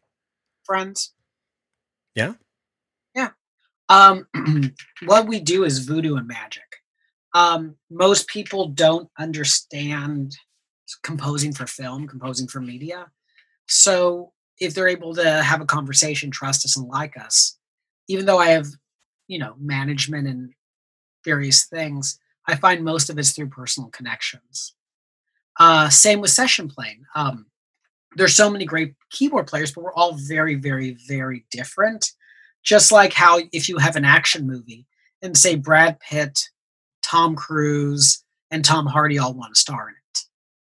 friends. 0.63 1.13
Yeah. 2.15 2.33
Yeah. 3.15 3.29
Um, 3.89 4.27
what 5.05 5.27
we 5.27 5.39
do 5.39 5.63
is 5.63 5.85
voodoo 5.85 6.15
and 6.15 6.27
magic. 6.27 6.63
Um, 7.33 7.75
most 7.89 8.27
people 8.27 8.67
don't 8.67 9.09
understand 9.17 10.35
composing 11.01 11.53
for 11.53 11.65
film, 11.65 12.07
composing 12.07 12.47
for 12.47 12.61
media. 12.61 13.07
So 13.67 14.31
if 14.59 14.73
they're 14.73 14.87
able 14.87 15.15
to 15.15 15.41
have 15.41 15.61
a 15.61 15.65
conversation, 15.65 16.29
trust 16.29 16.65
us, 16.65 16.77
and 16.77 16.87
like 16.87 17.17
us, 17.17 17.57
even 18.07 18.25
though 18.25 18.37
I 18.37 18.49
have, 18.49 18.67
you 19.27 19.39
know, 19.39 19.55
management 19.59 20.27
and 20.27 20.53
various 21.25 21.65
things, 21.65 22.19
I 22.47 22.55
find 22.55 22.83
most 22.83 23.09
of 23.09 23.17
it's 23.17 23.31
through 23.31 23.49
personal 23.49 23.89
connections. 23.89 24.75
Uh, 25.59 25.89
same 25.89 26.21
with 26.21 26.31
session 26.31 26.67
playing. 26.67 27.03
Um, 27.15 27.45
there's 28.15 28.35
so 28.35 28.49
many 28.49 28.65
great 28.65 28.93
keyboard 29.09 29.47
players, 29.47 29.71
but 29.71 29.83
we're 29.83 29.93
all 29.93 30.13
very, 30.13 30.55
very, 30.55 30.97
very 31.07 31.45
different. 31.51 32.11
Just 32.63 32.91
like 32.91 33.13
how 33.13 33.39
if 33.51 33.67
you 33.67 33.77
have 33.77 33.95
an 33.95 34.05
action 34.05 34.47
movie 34.47 34.85
and 35.21 35.37
say 35.37 35.55
Brad 35.55 35.99
Pitt, 35.99 36.49
Tom 37.01 37.35
Cruise, 37.35 38.23
and 38.51 38.63
Tom 38.63 38.85
Hardy 38.85 39.17
all 39.17 39.33
want 39.33 39.53
to 39.55 39.59
star 39.59 39.89
in 39.89 39.95
it, 39.95 40.19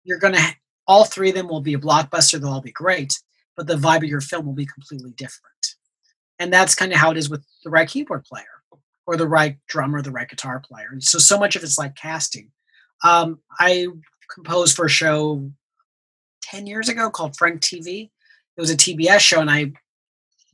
you're 0.05 0.19
going 0.19 0.35
to 0.35 0.55
all 0.87 1.05
three 1.05 1.31
of 1.31 1.35
them 1.35 1.49
will 1.49 1.61
be 1.61 1.75
a 1.75 1.79
blockbuster. 1.79 2.41
They'll 2.41 2.51
all 2.51 2.61
be 2.61 2.73
great, 2.73 3.21
but 3.57 3.67
the 3.67 3.77
vibe 3.77 3.99
of 3.99 4.05
your 4.05 4.21
film 4.21 4.47
will 4.47 4.55
be 4.55 4.67
completely 4.67 5.13
different. 5.13 5.77
And 6.39 6.53
that's 6.53 6.75
kind 6.75 6.93
of 6.93 6.99
how 6.99 7.11
it 7.11 7.17
is 7.17 7.31
with 7.31 7.45
the 7.65 7.71
right 7.71 7.89
keyboard 7.89 8.25
player 8.25 8.45
or 9.07 9.17
the 9.17 9.29
right 9.29 9.57
drummer, 9.69 10.03
the 10.03 10.11
right 10.11 10.29
guitar 10.29 10.61
player. 10.61 10.89
And 10.91 11.03
so, 11.03 11.19
so 11.19 11.39
much 11.39 11.55
of 11.55 11.63
it's 11.63 11.79
like 11.79 11.95
casting. 11.95 12.51
Um, 13.05 13.39
I 13.59 13.87
composed 14.31 14.77
for 14.77 14.87
a 14.87 14.91
show 14.91 15.51
10 16.43 16.67
years 16.67 16.89
ago 16.89 17.11
called 17.11 17.37
Frank 17.37 17.61
TV. 17.61 18.11
It 18.57 18.61
was 18.61 18.71
a 18.71 18.77
TBS 18.77 19.21
show, 19.21 19.41
and 19.41 19.51
I 19.51 19.73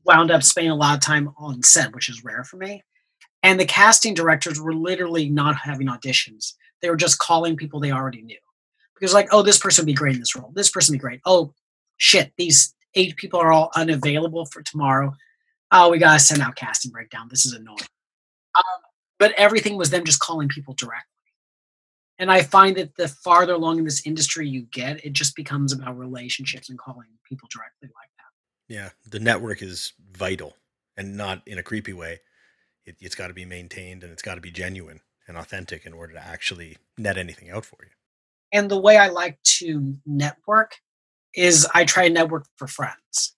wound 0.05 0.31
up 0.31 0.43
spending 0.43 0.71
a 0.71 0.77
lot 0.77 0.95
of 0.95 1.01
time 1.01 1.33
on 1.39 1.63
set, 1.63 1.95
which 1.95 2.09
is 2.09 2.25
rare 2.25 2.45
for 2.45 2.57
me. 2.57 2.83
And 3.43 3.61
the 3.61 3.65
casting 3.65 4.15
directors 4.15 4.61
were 4.61 4.75
literally 4.75 5.29
not 5.29 5.57
having 5.57 5.89
auditions. 5.89 6.55
They 6.83 6.91
were 6.91 6.97
just 6.97 7.19
calling 7.19 7.57
people 7.57 7.81
they 7.81 7.93
already 7.93 8.23
knew 8.23 8.39
because 8.95 9.15
like, 9.15 9.29
oh, 9.33 9.43
this 9.43 9.59
person 9.59 9.83
would 9.83 9.87
be 9.87 9.95
great 9.95 10.15
in 10.15 10.21
this 10.21 10.35
role. 10.35 10.53
This 10.55 10.71
person 10.71 10.93
would 10.93 10.99
be 10.99 11.03
great. 11.03 11.21
Oh, 11.25 11.53
shit, 11.97 12.33
these 12.37 12.75
eight 12.95 13.17
people 13.17 13.41
are 13.41 13.53
all 13.53 13.71
unavailable 13.77 14.47
for 14.47 14.63
tomorrow. 14.63 15.15
Oh, 15.71 15.91
we 15.91 15.99
gotta 15.99 16.19
send 16.19 16.43
out 16.43 16.57
casting 16.57 16.91
breakdown. 16.91 17.29
This 17.31 17.45
is 17.45 17.53
annoying. 17.53 17.79
Um, 18.57 18.83
but 19.19 19.33
everything 19.33 19.77
was 19.77 19.91
them 19.91 20.05
just 20.05 20.21
calling 20.21 20.49
people 20.49 20.75
directly. 20.75 21.16
And 22.19 22.31
I 22.31 22.43
find 22.43 22.77
that 22.77 22.97
the 22.97 23.09
farther 23.09 23.55
along 23.55 23.79
in 23.79 23.85
this 23.85 24.07
industry 24.07 24.49
you 24.49 24.63
get, 24.63 25.05
it 25.05 25.13
just 25.13 25.37
becomes 25.37 25.73
about 25.73 25.99
relationships 25.99 26.71
and 26.71 26.79
calling 26.79 27.09
people 27.25 27.49
directly 27.53 27.89
like 27.89 28.11
that. 28.17 28.75
Yeah, 28.75 28.91
the 29.11 29.21
network 29.21 29.63
is 29.63 29.93
vital, 30.13 30.57
and 30.97 31.17
not 31.17 31.43
in 31.47 31.59
a 31.59 31.63
creepy 31.63 31.93
way. 31.93 32.21
It, 32.85 32.97
it's 33.01 33.15
got 33.15 33.29
to 33.29 33.35
be 33.35 33.45
maintained 33.45 34.03
and 34.03 34.13
it's 34.13 34.23
got 34.23 34.37
to 34.37 34.41
be 34.41 34.51
genuine 34.51 35.01
and 35.29 35.37
authentic 35.37 35.85
in 35.87 35.93
order 35.93 36.15
to 36.15 36.25
actually 36.25 36.79
net 36.97 37.19
anything 37.19 37.51
out 37.51 37.65
for 37.65 37.79
you. 37.83 37.91
And 38.53 38.71
the 38.71 38.81
way 38.81 38.97
I 38.97 39.09
like 39.09 39.43
to 39.59 39.97
network 40.07 40.77
is 41.35 41.67
I 41.75 41.85
try 41.85 42.09
to 42.09 42.15
network 42.15 42.47
for 42.57 42.67
friends. 42.67 43.37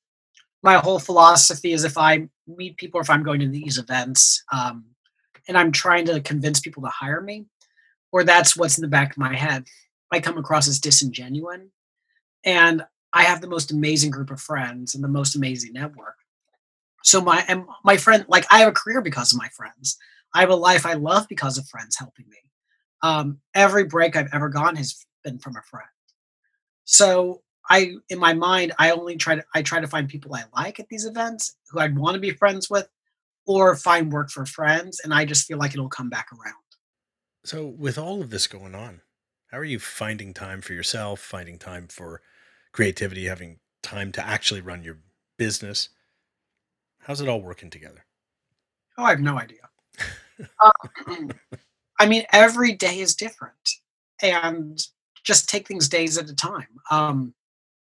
My 0.62 0.74
whole 0.74 0.98
philosophy 0.98 1.72
is 1.72 1.84
if 1.84 1.96
I 1.96 2.28
meet 2.46 2.76
people, 2.76 2.98
or 2.98 3.02
if 3.02 3.10
I'm 3.10 3.22
going 3.22 3.40
to 3.40 3.48
these 3.48 3.78
events, 3.78 4.42
um, 4.52 4.84
and 5.46 5.56
I'm 5.56 5.72
trying 5.72 6.04
to 6.06 6.20
convince 6.20 6.60
people 6.60 6.82
to 6.82 6.90
hire 6.90 7.20
me, 7.20 7.46
or 8.12 8.24
that's 8.24 8.56
what's 8.56 8.78
in 8.78 8.82
the 8.82 8.88
back 8.88 9.12
of 9.12 9.18
my 9.18 9.34
head, 9.34 9.64
I 10.12 10.20
come 10.20 10.38
across 10.38 10.68
as 10.68 10.80
disingenuous. 10.80 11.60
And 12.44 12.84
I 13.12 13.24
have 13.24 13.40
the 13.40 13.48
most 13.48 13.72
amazing 13.72 14.10
group 14.10 14.30
of 14.30 14.40
friends 14.40 14.94
and 14.94 15.02
the 15.02 15.08
most 15.08 15.34
amazing 15.34 15.72
network. 15.72 16.14
So 17.04 17.20
my 17.20 17.44
and 17.48 17.64
my 17.84 17.96
friend, 17.96 18.24
like 18.28 18.46
I 18.50 18.60
have 18.60 18.68
a 18.68 18.72
career 18.72 19.00
because 19.00 19.32
of 19.32 19.38
my 19.38 19.48
friends. 19.56 19.96
I 20.34 20.40
have 20.40 20.50
a 20.50 20.56
life 20.56 20.84
I 20.84 20.94
love 20.94 21.26
because 21.28 21.56
of 21.56 21.66
friends 21.66 21.96
helping 21.96 22.28
me 22.28 22.38
um, 23.02 23.38
every 23.54 23.84
break 23.84 24.16
I've 24.16 24.32
ever 24.32 24.48
gone 24.48 24.76
has 24.76 25.04
been 25.24 25.38
from 25.38 25.56
a 25.56 25.62
friend. 25.62 25.88
So 26.84 27.42
I, 27.70 27.94
in 28.08 28.18
my 28.18 28.34
mind, 28.34 28.72
I 28.78 28.90
only 28.90 29.16
try 29.16 29.36
to 29.36 29.44
I 29.54 29.62
try 29.62 29.80
to 29.80 29.86
find 29.86 30.08
people 30.08 30.34
I 30.34 30.44
like 30.56 30.80
at 30.80 30.88
these 30.88 31.04
events 31.04 31.56
who 31.70 31.80
I'd 31.80 31.98
want 31.98 32.14
to 32.14 32.20
be 32.20 32.30
friends 32.30 32.70
with, 32.70 32.88
or 33.46 33.76
find 33.76 34.12
work 34.12 34.30
for 34.30 34.46
friends, 34.46 35.00
and 35.04 35.12
I 35.12 35.24
just 35.24 35.46
feel 35.46 35.58
like 35.58 35.74
it'll 35.74 35.88
come 35.88 36.08
back 36.10 36.28
around. 36.32 36.54
So, 37.48 37.64
with 37.64 37.96
all 37.96 38.20
of 38.20 38.28
this 38.28 38.46
going 38.46 38.74
on, 38.74 39.00
how 39.50 39.56
are 39.56 39.64
you 39.64 39.78
finding 39.78 40.34
time 40.34 40.60
for 40.60 40.74
yourself, 40.74 41.18
finding 41.18 41.58
time 41.58 41.88
for 41.88 42.20
creativity, 42.72 43.24
having 43.24 43.60
time 43.82 44.12
to 44.12 44.26
actually 44.26 44.60
run 44.60 44.82
your 44.82 44.98
business? 45.38 45.88
How's 46.98 47.22
it 47.22 47.28
all 47.28 47.40
working 47.40 47.70
together? 47.70 48.04
Oh, 48.98 49.04
I 49.04 49.08
have 49.08 49.20
no 49.20 49.38
idea. 49.38 49.60
um, 50.62 51.30
I 51.98 52.04
mean, 52.04 52.24
every 52.34 52.74
day 52.74 53.00
is 53.00 53.14
different, 53.14 53.70
and 54.22 54.78
just 55.24 55.48
take 55.48 55.66
things 55.66 55.88
days 55.88 56.18
at 56.18 56.28
a 56.28 56.36
time. 56.36 56.68
Um, 56.90 57.32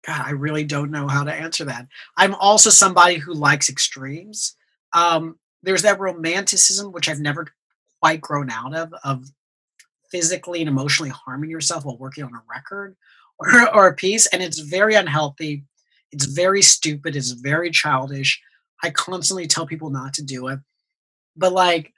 God, 0.07 0.23
I 0.25 0.31
really 0.31 0.65
don't 0.65 0.91
know 0.91 1.07
how 1.07 1.23
to 1.23 1.35
answer 1.35 1.67
that. 1.67 1.87
I'm 2.17 2.35
also 2.37 2.71
somebody 2.71 3.17
who 3.17 3.35
likes 3.35 3.69
extremes. 3.69 4.57
Um, 4.95 5.39
there's 5.63 5.83
that 5.83 6.01
romanticism 6.01 6.93
which 6.93 7.11
I've 7.11 7.21
never 7.21 7.49
quite 8.01 8.23
grown 8.23 8.51
out 8.51 8.75
of, 8.75 8.95
of 9.05 9.27
physically 10.11 10.61
and 10.61 10.69
emotionally 10.69 11.11
harming 11.11 11.51
yourself 11.51 11.85
while 11.85 11.99
working 11.99 12.25
on 12.25 12.35
a 12.35 12.43
record 12.53 12.97
or, 13.39 13.75
or 13.75 13.87
a 13.89 13.95
piece, 13.95 14.27
and 14.27 14.43
it's 14.43 14.59
very 14.59 14.95
unhealthy. 14.95 15.65
It's 16.13 16.27
very 16.27 16.63
stupid. 16.63 17.17
It's 17.17 17.31
very 17.31 17.71
childish. 17.71 18.41
I 18.83 18.91
constantly 18.91 19.47
tell 19.47 19.67
people 19.67 19.91
not 19.91 20.15
to 20.15 20.25
do 20.25 20.49
it, 20.49 20.59
but 21.37 21.53
like 21.53 21.93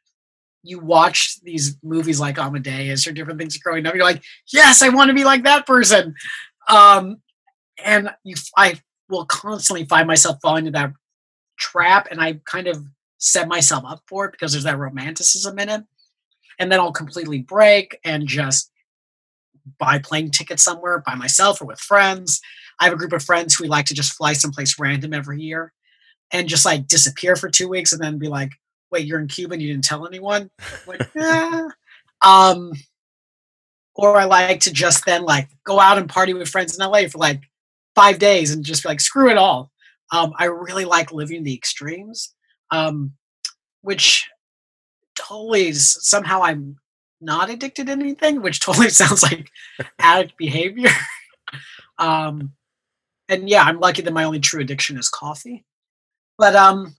you 0.62 0.78
watch 0.78 1.40
these 1.42 1.76
movies 1.82 2.20
like 2.20 2.38
Amadeus 2.38 3.06
or 3.06 3.12
different 3.12 3.38
things 3.38 3.56
growing 3.58 3.86
up, 3.86 3.94
you're 3.94 4.04
like, 4.04 4.22
yes, 4.52 4.82
I 4.82 4.90
want 4.90 5.08
to 5.08 5.14
be 5.14 5.24
like 5.24 5.42
that 5.44 5.66
person. 5.66 6.14
Um, 6.68 7.20
and 7.84 8.10
you, 8.22 8.36
I 8.56 8.80
will 9.08 9.26
constantly 9.26 9.84
find 9.86 10.06
myself 10.06 10.38
falling 10.40 10.66
into 10.66 10.78
that 10.78 10.92
trap, 11.58 12.08
and 12.10 12.20
I 12.20 12.40
kind 12.44 12.68
of 12.68 12.84
set 13.18 13.48
myself 13.48 13.84
up 13.86 14.02
for 14.06 14.26
it 14.26 14.32
because 14.32 14.52
there's 14.52 14.64
that 14.64 14.78
romanticism 14.78 15.58
in 15.58 15.68
it. 15.68 15.82
And 16.58 16.70
then 16.70 16.80
I'll 16.80 16.92
completely 16.92 17.40
break 17.40 17.98
and 18.04 18.26
just 18.26 18.70
buy 19.78 19.98
plane 19.98 20.30
tickets 20.30 20.62
somewhere 20.62 21.02
by 21.06 21.14
myself 21.14 21.60
or 21.60 21.66
with 21.66 21.80
friends. 21.80 22.40
I 22.80 22.84
have 22.84 22.92
a 22.92 22.96
group 22.96 23.12
of 23.12 23.22
friends 23.22 23.54
who 23.54 23.64
we 23.64 23.68
like 23.68 23.86
to 23.86 23.94
just 23.94 24.14
fly 24.14 24.32
someplace 24.32 24.78
random 24.78 25.12
every 25.12 25.40
year 25.40 25.72
and 26.32 26.48
just 26.48 26.64
like 26.64 26.88
disappear 26.88 27.36
for 27.36 27.48
two 27.48 27.68
weeks 27.68 27.92
and 27.92 28.00
then 28.00 28.18
be 28.18 28.28
like, 28.28 28.50
wait, 28.90 29.06
you're 29.06 29.20
in 29.20 29.28
Cuba 29.28 29.54
and 29.54 29.62
you 29.62 29.68
didn't 29.72 29.84
tell 29.84 30.06
anyone? 30.06 30.50
Like, 30.86 31.08
yeah. 31.14 31.68
Um, 32.24 32.72
or 33.94 34.16
I 34.16 34.24
like 34.24 34.60
to 34.60 34.72
just 34.72 35.04
then 35.04 35.22
like 35.22 35.48
go 35.64 35.78
out 35.78 35.98
and 35.98 36.08
party 36.08 36.34
with 36.34 36.48
friends 36.48 36.78
in 36.78 36.84
LA 36.84 37.08
for 37.08 37.18
like 37.18 37.42
five 37.94 38.18
days 38.18 38.52
and 38.52 38.64
just 38.64 38.82
be 38.82 38.88
like, 38.88 39.00
screw 39.00 39.30
it 39.30 39.36
all. 39.36 39.70
Um, 40.12 40.32
I 40.38 40.46
really 40.46 40.84
like 40.84 41.12
living 41.12 41.42
the 41.42 41.54
extremes, 41.54 42.34
um, 42.70 43.12
which 43.82 44.28
totally 45.14 45.72
somehow 45.72 46.42
I'm 46.42 46.76
not 47.20 47.50
addicted 47.50 47.86
to 47.86 47.92
anything, 47.92 48.42
which 48.42 48.60
totally 48.64 48.90
sounds 48.90 49.22
like 49.22 49.50
addict 49.98 50.36
behavior. 50.36 50.90
um, 51.98 52.52
and 53.28 53.48
yeah, 53.48 53.62
I'm 53.62 53.80
lucky 53.80 54.02
that 54.02 54.12
my 54.12 54.24
only 54.24 54.40
true 54.40 54.60
addiction 54.60 54.98
is 54.98 55.08
coffee. 55.08 55.64
But 56.38 56.56
um, 56.56 56.96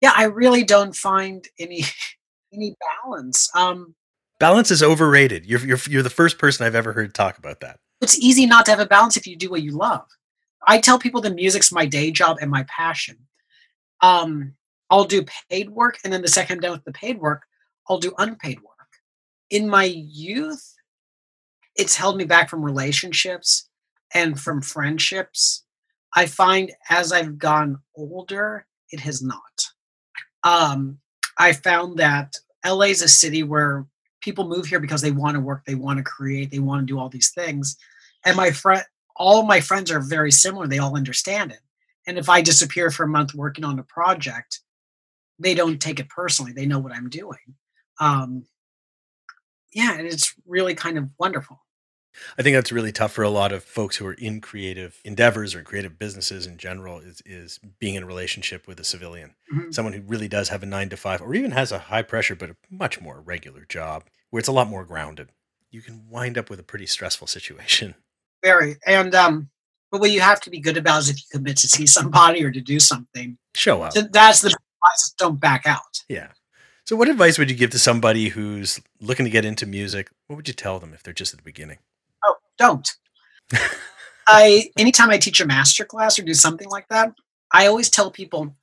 yeah, 0.00 0.12
I 0.14 0.24
really 0.24 0.64
don't 0.64 0.94
find 0.94 1.46
any 1.58 1.82
any 2.52 2.74
balance. 3.04 3.50
Um, 3.54 3.94
balance 4.38 4.70
is 4.70 4.82
overrated. 4.82 5.46
You're 5.46 5.60
you're 5.60 5.78
you're 5.88 6.02
the 6.02 6.10
first 6.10 6.38
person 6.38 6.66
I've 6.66 6.74
ever 6.74 6.92
heard 6.92 7.14
talk 7.14 7.38
about 7.38 7.60
that. 7.60 7.78
It's 8.00 8.18
easy 8.18 8.46
not 8.46 8.66
to 8.66 8.72
have 8.72 8.80
a 8.80 8.86
balance 8.86 9.16
if 9.16 9.26
you 9.26 9.36
do 9.36 9.50
what 9.50 9.62
you 9.62 9.72
love. 9.72 10.06
I 10.66 10.78
tell 10.78 10.98
people 10.98 11.20
the 11.20 11.30
music's 11.30 11.72
my 11.72 11.86
day 11.86 12.10
job 12.10 12.38
and 12.40 12.50
my 12.50 12.64
passion. 12.68 13.16
Um, 14.02 14.54
I'll 14.90 15.04
do 15.04 15.24
paid 15.50 15.70
work, 15.70 15.98
and 16.04 16.12
then 16.12 16.22
the 16.22 16.28
second 16.28 16.56
I'm 16.56 16.60
done 16.60 16.72
with 16.72 16.84
the 16.84 16.92
paid 16.92 17.18
work, 17.18 17.42
I'll 17.88 17.98
do 17.98 18.12
unpaid 18.18 18.60
work. 18.60 18.70
In 19.50 19.68
my 19.68 19.84
youth, 19.84 20.74
it's 21.74 21.96
held 21.96 22.16
me 22.16 22.24
back 22.24 22.48
from 22.48 22.64
relationships 22.64 23.68
and 24.14 24.38
from 24.40 24.62
friendships. 24.62 25.64
I 26.14 26.26
find 26.26 26.72
as 26.88 27.12
I've 27.12 27.38
gone 27.38 27.78
older, 27.96 28.66
it 28.90 29.00
has 29.00 29.22
not 29.22 29.66
um, 30.46 30.98
I 31.38 31.52
found 31.52 31.98
that 31.98 32.36
LA 32.64 32.86
is 32.86 33.02
a 33.02 33.08
city 33.08 33.42
where 33.42 33.84
people 34.20 34.48
move 34.48 34.66
here 34.66 34.80
because 34.80 35.02
they 35.02 35.10
want 35.10 35.34
to 35.34 35.40
work, 35.40 35.64
they 35.66 35.74
want 35.74 35.98
to 35.98 36.04
create, 36.04 36.50
they 36.50 36.60
want 36.60 36.80
to 36.80 36.86
do 36.86 36.98
all 36.98 37.08
these 37.08 37.30
things. 37.30 37.76
And 38.24 38.36
my 38.36 38.52
friend, 38.52 38.84
all 39.16 39.42
my 39.42 39.60
friends 39.60 39.90
are 39.90 40.00
very 40.00 40.30
similar. 40.30 40.66
They 40.66 40.78
all 40.78 40.96
understand 40.96 41.50
it. 41.50 41.60
And 42.06 42.16
if 42.16 42.28
I 42.28 42.40
disappear 42.40 42.90
for 42.90 43.02
a 43.02 43.08
month 43.08 43.34
working 43.34 43.64
on 43.64 43.78
a 43.78 43.84
project, 43.84 44.60
they 45.38 45.54
don't 45.54 45.80
take 45.80 46.00
it 46.00 46.08
personally. 46.08 46.52
They 46.52 46.66
know 46.66 46.78
what 46.78 46.92
I'm 46.92 47.08
doing. 47.08 47.38
Um, 48.00 48.44
yeah, 49.72 49.96
and 49.98 50.06
it's 50.06 50.34
really 50.46 50.74
kind 50.74 50.98
of 50.98 51.10
wonderful. 51.18 51.60
I 52.38 52.42
think 52.42 52.54
that's 52.56 52.72
really 52.72 52.92
tough 52.92 53.12
for 53.12 53.22
a 53.22 53.28
lot 53.30 53.52
of 53.52 53.62
folks 53.62 53.96
who 53.96 54.06
are 54.06 54.14
in 54.14 54.40
creative 54.40 54.98
endeavors 55.04 55.54
or 55.54 55.62
creative 55.62 55.98
businesses 55.98 56.46
in 56.46 56.56
general 56.56 56.98
is 56.98 57.22
is 57.26 57.60
being 57.78 57.94
in 57.94 58.02
a 58.02 58.06
relationship 58.06 58.66
with 58.66 58.80
a 58.80 58.84
civilian. 58.84 59.34
Mhm. 59.52 59.74
Someone 59.74 59.92
who 59.92 60.00
really 60.00 60.28
does 60.28 60.48
have 60.48 60.62
a 60.62 60.66
9 60.66 60.88
to 60.88 60.96
5 60.96 61.20
or 61.20 61.34
even 61.34 61.50
has 61.50 61.72
a 61.72 61.78
high 61.78 62.02
pressure 62.02 62.34
but 62.34 62.50
a 62.50 62.56
much 62.70 63.00
more 63.02 63.20
regular 63.20 63.66
job 63.66 64.04
where 64.30 64.38
it's 64.38 64.48
a 64.48 64.52
lot 64.52 64.68
more 64.68 64.84
grounded. 64.84 65.30
You 65.70 65.82
can 65.82 66.08
wind 66.08 66.38
up 66.38 66.48
with 66.48 66.58
a 66.58 66.62
pretty 66.62 66.86
stressful 66.86 67.26
situation. 67.26 67.94
Very. 68.42 68.76
And 68.86 69.14
um, 69.14 69.50
but 69.90 70.00
what 70.00 70.10
you 70.10 70.20
have 70.20 70.40
to 70.42 70.50
be 70.50 70.60
good 70.60 70.76
about 70.76 71.00
is 71.00 71.10
if 71.10 71.18
you 71.18 71.24
commit 71.32 71.56
to 71.58 71.68
see 71.68 71.86
somebody 71.86 72.42
or 72.44 72.50
to 72.50 72.60
do 72.60 72.80
something. 72.80 73.36
Show 73.54 73.82
up. 73.82 73.92
So 73.92 74.02
that's 74.02 74.40
the 74.40 74.56
advice. 74.86 75.14
Don't 75.18 75.40
back 75.40 75.66
out. 75.66 76.02
Yeah. 76.08 76.28
So 76.84 76.94
what 76.94 77.08
advice 77.08 77.38
would 77.38 77.50
you 77.50 77.56
give 77.56 77.70
to 77.70 77.78
somebody 77.78 78.28
who's 78.28 78.80
looking 79.00 79.24
to 79.24 79.30
get 79.30 79.44
into 79.44 79.66
music? 79.66 80.10
What 80.28 80.36
would 80.36 80.48
you 80.48 80.54
tell 80.54 80.78
them 80.78 80.94
if 80.94 81.02
they're 81.02 81.12
just 81.12 81.34
at 81.34 81.38
the 81.38 81.44
beginning? 81.44 81.78
Oh, 82.24 82.36
don't. 82.58 82.88
I 84.28 84.70
anytime 84.76 85.10
I 85.10 85.18
teach 85.18 85.40
a 85.40 85.46
master 85.46 85.84
class 85.84 86.18
or 86.18 86.22
do 86.22 86.34
something 86.34 86.68
like 86.68 86.88
that, 86.88 87.12
I 87.52 87.66
always 87.66 87.90
tell 87.90 88.10
people 88.10 88.54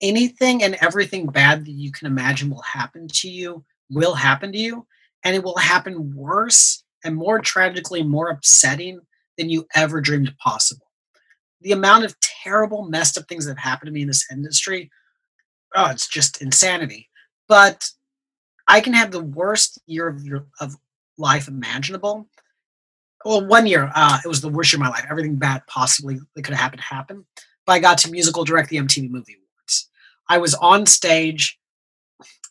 anything 0.00 0.62
and 0.62 0.76
everything 0.80 1.26
bad 1.26 1.64
that 1.64 1.72
you 1.72 1.92
can 1.92 2.06
imagine 2.06 2.50
will 2.50 2.62
happen 2.62 3.06
to 3.08 3.28
you 3.28 3.64
will 3.90 4.14
happen 4.14 4.52
to 4.52 4.58
you, 4.58 4.86
and 5.24 5.34
it 5.34 5.42
will 5.42 5.56
happen 5.56 6.14
worse 6.14 6.82
and 7.04 7.16
more 7.16 7.40
tragically 7.40 8.02
more 8.02 8.28
upsetting 8.28 9.00
than 9.36 9.50
you 9.50 9.66
ever 9.74 10.00
dreamed 10.00 10.32
possible. 10.38 10.86
The 11.60 11.72
amount 11.72 12.04
of 12.04 12.18
terrible, 12.20 12.88
messed 12.88 13.18
up 13.18 13.28
things 13.28 13.44
that 13.44 13.56
have 13.56 13.70
happened 13.70 13.88
to 13.88 13.92
me 13.92 14.02
in 14.02 14.08
this 14.08 14.26
industry, 14.30 14.90
oh, 15.74 15.90
it's 15.90 16.08
just 16.08 16.42
insanity. 16.42 17.08
But 17.48 17.90
I 18.68 18.80
can 18.80 18.92
have 18.92 19.10
the 19.10 19.22
worst 19.22 19.80
year 19.86 20.08
of 20.08 20.24
your 20.24 20.46
of 20.60 20.76
life 21.18 21.48
imaginable 21.48 22.28
well, 23.24 23.46
one 23.46 23.66
year, 23.66 23.90
uh, 23.94 24.18
it 24.24 24.28
was 24.28 24.40
the 24.40 24.48
worst 24.48 24.72
year 24.72 24.78
of 24.78 24.84
my 24.84 24.88
life. 24.88 25.06
Everything 25.10 25.36
bad 25.36 25.66
possibly 25.66 26.18
that 26.34 26.42
could 26.42 26.54
have 26.54 26.60
happened 26.62 26.80
happened. 26.80 27.24
But 27.66 27.72
I 27.74 27.78
got 27.78 27.98
to 27.98 28.10
musical 28.10 28.44
direct 28.44 28.70
the 28.70 28.78
MTV 28.78 29.10
Movie 29.10 29.36
Awards. 29.36 29.90
I 30.28 30.38
was 30.38 30.54
on 30.54 30.86
stage. 30.86 31.58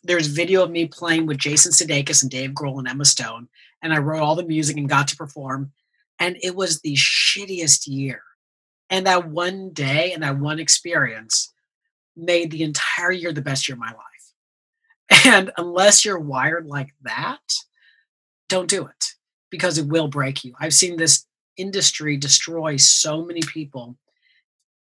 There's 0.02 0.28
video 0.28 0.62
of 0.62 0.70
me 0.70 0.86
playing 0.86 1.26
with 1.26 1.38
Jason 1.38 1.72
Sudeikis 1.72 2.22
and 2.22 2.30
Dave 2.30 2.50
Grohl 2.50 2.78
and 2.78 2.88
Emma 2.88 3.04
Stone, 3.04 3.48
and 3.82 3.92
I 3.92 3.98
wrote 3.98 4.22
all 4.22 4.36
the 4.36 4.44
music 4.44 4.76
and 4.76 4.88
got 4.88 5.08
to 5.08 5.16
perform. 5.16 5.72
And 6.18 6.36
it 6.42 6.54
was 6.54 6.80
the 6.80 6.94
shittiest 6.94 7.86
year. 7.86 8.22
And 8.88 9.06
that 9.06 9.28
one 9.28 9.70
day 9.70 10.12
and 10.12 10.22
that 10.22 10.38
one 10.38 10.58
experience 10.58 11.52
made 12.20 12.50
the 12.50 12.62
entire 12.62 13.12
year 13.12 13.32
the 13.32 13.42
best 13.42 13.68
year 13.68 13.74
of 13.74 13.80
my 13.80 13.92
life. 13.92 15.24
And 15.26 15.50
unless 15.56 16.04
you're 16.04 16.20
wired 16.20 16.66
like 16.66 16.94
that, 17.02 17.40
don't 18.48 18.68
do 18.68 18.86
it 18.86 19.06
because 19.50 19.78
it 19.78 19.86
will 19.86 20.08
break 20.08 20.44
you. 20.44 20.54
I've 20.60 20.74
seen 20.74 20.96
this 20.96 21.26
industry 21.56 22.16
destroy 22.16 22.76
so 22.76 23.24
many 23.24 23.40
people 23.42 23.96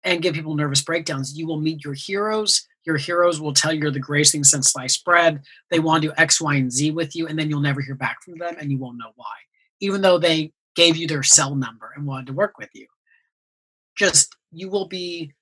and 0.03 0.23
give 0.23 0.35
people 0.35 0.55
nervous 0.55 0.83
breakdowns. 0.83 1.37
You 1.37 1.47
will 1.47 1.61
meet 1.61 1.85
your 1.85 1.95
heroes. 1.95 2.67
Your 2.85 2.97
heroes 2.97 3.41
will 3.41 3.55
tell 3.55 3.73
you 3.73 3.81
you're 3.81 3.91
the 3.91 3.99
greatest 3.99 4.33
thing 4.33 4.45
since 4.45 4.73
sliced 4.73 5.05
bread. 5.05 5.43
They 5.71 5.79
want 5.79 6.03
to 6.03 6.09
do 6.09 6.15
X, 6.17 6.41
Y, 6.41 6.55
and 6.55 6.71
Z 6.71 6.91
with 6.91 7.17
you, 7.17 7.27
and 7.27 7.39
then 7.39 7.49
you'll 7.49 7.61
never 7.61 7.81
hear 7.81 7.95
back 7.95 8.23
from 8.23 8.39
them 8.39 8.57
and 8.61 8.71
you 8.71 8.79
won't 8.79 8.99
know 8.99 9.13
why, 9.17 9.33
even 9.81 10.03
though 10.03 10.19
they 10.19 10.53
gave 10.75 10.97
you 10.97 11.07
their 11.07 11.23
cell 11.23 11.55
number 11.55 11.93
and 11.97 12.07
wanted 12.07 12.27
to 12.27 12.33
work 12.33 12.59
with 12.59 12.69
you. 12.75 12.87
Just, 13.97 14.35
you 14.53 14.69
will 14.69 14.87
be, 14.87 15.33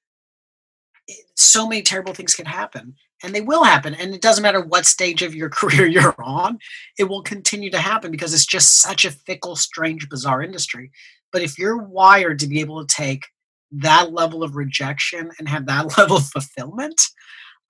so 1.35 1.67
many 1.67 1.83
terrible 1.83 2.15
things 2.15 2.35
can 2.35 2.47
happen 2.47 2.95
and 3.23 3.35
they 3.35 3.41
will 3.41 3.65
happen. 3.65 3.95
And 3.95 4.15
it 4.15 4.21
doesn't 4.21 4.43
matter 4.43 4.61
what 4.61 4.87
stage 4.87 5.23
of 5.23 5.35
your 5.35 5.49
career 5.51 5.87
you're 5.87 6.15
on, 6.23 6.59
it 6.99 7.05
will 7.05 7.23
continue 7.23 7.71
to 7.71 7.79
happen 7.79 8.11
because 8.11 8.35
it's 8.35 8.47
just 8.47 8.81
such 8.81 9.05
a 9.05 9.11
fickle, 9.11 9.57
strange, 9.57 10.09
bizarre 10.09 10.43
industry. 10.43 10.91
But 11.33 11.43
if 11.43 11.59
you're 11.59 11.83
wired 11.83 12.38
to 12.41 12.47
be 12.47 12.61
able 12.61 12.85
to 12.85 12.95
take 12.95 13.27
that 13.73 14.12
level 14.12 14.43
of 14.43 14.57
rejection 14.57 15.31
and 15.38 15.49
have 15.49 15.67
that 15.67 15.97
level 15.99 16.19
of 16.19 16.27
fulfillment, 16.27 17.01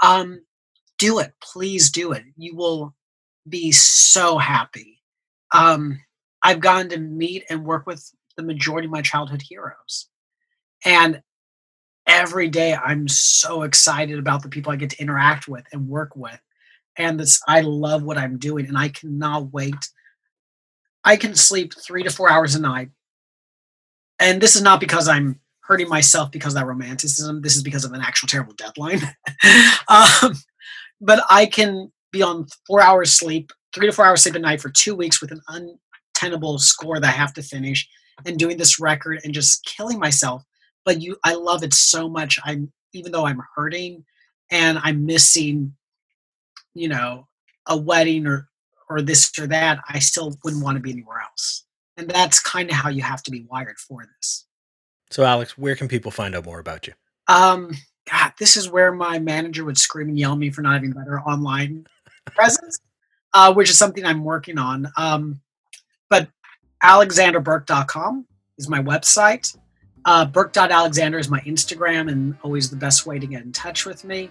um, 0.02 0.40
do 0.98 1.18
it. 1.18 1.32
Please 1.42 1.90
do 1.90 2.12
it. 2.12 2.24
You 2.36 2.56
will 2.56 2.94
be 3.48 3.72
so 3.72 4.38
happy. 4.38 5.00
Um, 5.54 6.00
I've 6.42 6.60
gotten 6.60 6.88
to 6.90 6.98
meet 6.98 7.44
and 7.50 7.64
work 7.64 7.86
with 7.86 8.10
the 8.36 8.42
majority 8.42 8.86
of 8.86 8.92
my 8.92 9.02
childhood 9.02 9.42
heroes. 9.48 10.08
And 10.84 11.22
every 12.12 12.46
day 12.46 12.74
I'm 12.74 13.08
so 13.08 13.62
excited 13.62 14.18
about 14.18 14.42
the 14.42 14.50
people 14.50 14.70
I 14.70 14.76
get 14.76 14.90
to 14.90 15.00
interact 15.00 15.48
with 15.48 15.64
and 15.72 15.88
work 15.88 16.14
with. 16.14 16.38
And 16.98 17.18
this 17.18 17.40
I 17.48 17.62
love 17.62 18.02
what 18.02 18.18
I'm 18.18 18.38
doing 18.38 18.66
and 18.66 18.76
I 18.76 18.90
cannot 18.90 19.50
wait. 19.50 19.88
I 21.04 21.16
can 21.16 21.34
sleep 21.34 21.72
3 21.74 22.02
to 22.02 22.10
4 22.10 22.30
hours 22.30 22.54
a 22.54 22.60
night. 22.60 22.90
And 24.20 24.40
this 24.40 24.54
is 24.54 24.62
not 24.62 24.78
because 24.78 25.08
I'm 25.08 25.40
hurting 25.60 25.88
myself 25.88 26.30
because 26.30 26.52
of 26.52 26.60
that 26.60 26.66
romanticism. 26.66 27.40
This 27.40 27.56
is 27.56 27.62
because 27.62 27.84
of 27.84 27.92
an 27.92 28.02
actual 28.02 28.28
terrible 28.28 28.52
deadline. 28.52 29.00
um, 29.88 30.34
but 31.00 31.24
I 31.30 31.46
can 31.46 31.90
be 32.12 32.22
on 32.22 32.46
4 32.66 32.82
hours 32.82 33.10
sleep, 33.10 33.52
3 33.74 33.86
to 33.86 33.92
4 33.92 34.04
hours 34.04 34.22
sleep 34.22 34.34
a 34.34 34.38
night 34.38 34.60
for 34.60 34.68
2 34.68 34.94
weeks 34.94 35.22
with 35.22 35.32
an 35.32 35.40
untenable 35.48 36.58
score 36.58 37.00
that 37.00 37.08
I 37.08 37.16
have 37.16 37.32
to 37.34 37.42
finish 37.42 37.88
and 38.26 38.38
doing 38.38 38.58
this 38.58 38.78
record 38.78 39.20
and 39.24 39.32
just 39.32 39.64
killing 39.64 39.98
myself 39.98 40.44
but 40.84 41.00
you 41.00 41.16
i 41.24 41.34
love 41.34 41.62
it 41.62 41.74
so 41.74 42.08
much 42.08 42.38
i'm 42.44 42.70
even 42.92 43.12
though 43.12 43.26
i'm 43.26 43.40
hurting 43.56 44.04
and 44.50 44.78
i'm 44.82 45.04
missing 45.04 45.74
you 46.74 46.88
know 46.88 47.26
a 47.68 47.76
wedding 47.76 48.26
or 48.26 48.48
or 48.88 49.00
this 49.02 49.30
or 49.38 49.46
that 49.46 49.78
i 49.88 49.98
still 49.98 50.36
wouldn't 50.44 50.62
want 50.62 50.76
to 50.76 50.80
be 50.80 50.90
anywhere 50.92 51.20
else. 51.20 51.64
And 51.96 52.08
that's 52.08 52.40
kind 52.40 52.70
of 52.70 52.76
how 52.76 52.88
you 52.88 53.02
have 53.02 53.22
to 53.24 53.30
be 53.30 53.44
wired 53.50 53.78
for 53.78 54.02
this. 54.16 54.46
So 55.10 55.24
Alex, 55.24 55.58
where 55.58 55.76
can 55.76 55.88
people 55.88 56.10
find 56.10 56.34
out 56.34 56.46
more 56.46 56.58
about 56.58 56.86
you? 56.86 56.94
um 57.28 57.70
god 58.10 58.32
this 58.38 58.56
is 58.56 58.68
where 58.68 58.92
my 58.92 59.18
manager 59.18 59.64
would 59.64 59.78
scream 59.78 60.08
and 60.08 60.18
yell 60.18 60.32
at 60.32 60.38
me 60.38 60.50
for 60.50 60.62
not 60.62 60.74
having 60.74 60.90
better 60.92 61.20
online 61.20 61.86
presence 62.26 62.80
uh, 63.34 63.52
which 63.52 63.70
is 63.70 63.78
something 63.78 64.04
i'm 64.04 64.24
working 64.24 64.58
on. 64.58 64.88
Um 64.96 65.40
but 66.10 66.28
alexanderburke.com 66.84 68.26
is 68.58 68.68
my 68.68 68.82
website 68.82 69.56
uh, 70.04 70.24
Burke.Alexander 70.24 71.18
is 71.18 71.28
my 71.28 71.40
Instagram 71.40 72.10
and 72.10 72.36
always 72.42 72.70
the 72.70 72.76
best 72.76 73.06
way 73.06 73.18
to 73.18 73.26
get 73.26 73.42
in 73.42 73.52
touch 73.52 73.86
with 73.86 74.04
me. 74.04 74.30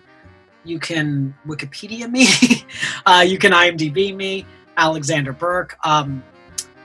You 0.64 0.80
can 0.80 1.34
Wikipedia 1.48 2.10
me. 2.10 2.28
uh, 3.06 3.24
you 3.26 3.38
can 3.38 3.52
IMDb 3.52 4.16
me, 4.16 4.46
Alexander 4.78 5.34
Burke. 5.34 5.78
Um, 5.84 6.24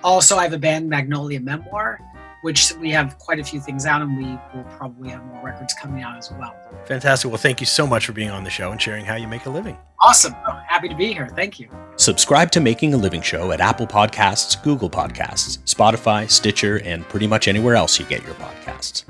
also, 0.02 0.36
I 0.36 0.44
have 0.44 0.52
a 0.52 0.58
band, 0.58 0.88
Magnolia 0.88 1.40
Memoir, 1.40 1.98
which 2.46 2.72
we 2.74 2.92
have 2.92 3.18
quite 3.18 3.40
a 3.40 3.44
few 3.44 3.58
things 3.58 3.86
out, 3.86 4.00
and 4.02 4.16
we 4.16 4.24
will 4.54 4.62
probably 4.70 5.08
have 5.10 5.24
more 5.24 5.44
records 5.44 5.74
coming 5.74 6.04
out 6.04 6.16
as 6.16 6.30
well. 6.30 6.54
Fantastic. 6.84 7.28
Well, 7.28 7.38
thank 7.38 7.58
you 7.58 7.66
so 7.66 7.88
much 7.88 8.06
for 8.06 8.12
being 8.12 8.30
on 8.30 8.44
the 8.44 8.50
show 8.50 8.70
and 8.70 8.80
sharing 8.80 9.04
how 9.04 9.16
you 9.16 9.26
make 9.26 9.46
a 9.46 9.50
living. 9.50 9.76
Awesome. 10.00 10.32
Oh, 10.46 10.60
happy 10.68 10.88
to 10.88 10.94
be 10.94 11.12
here. 11.12 11.28
Thank 11.34 11.58
you. 11.58 11.68
Subscribe 11.96 12.52
to 12.52 12.60
Making 12.60 12.94
a 12.94 12.96
Living 12.96 13.20
Show 13.20 13.50
at 13.50 13.60
Apple 13.60 13.88
Podcasts, 13.88 14.62
Google 14.62 14.88
Podcasts, 14.88 15.58
Spotify, 15.64 16.30
Stitcher, 16.30 16.80
and 16.84 17.02
pretty 17.08 17.26
much 17.26 17.48
anywhere 17.48 17.74
else 17.74 17.98
you 17.98 18.06
get 18.06 18.22
your 18.22 18.34
podcasts. 18.34 19.02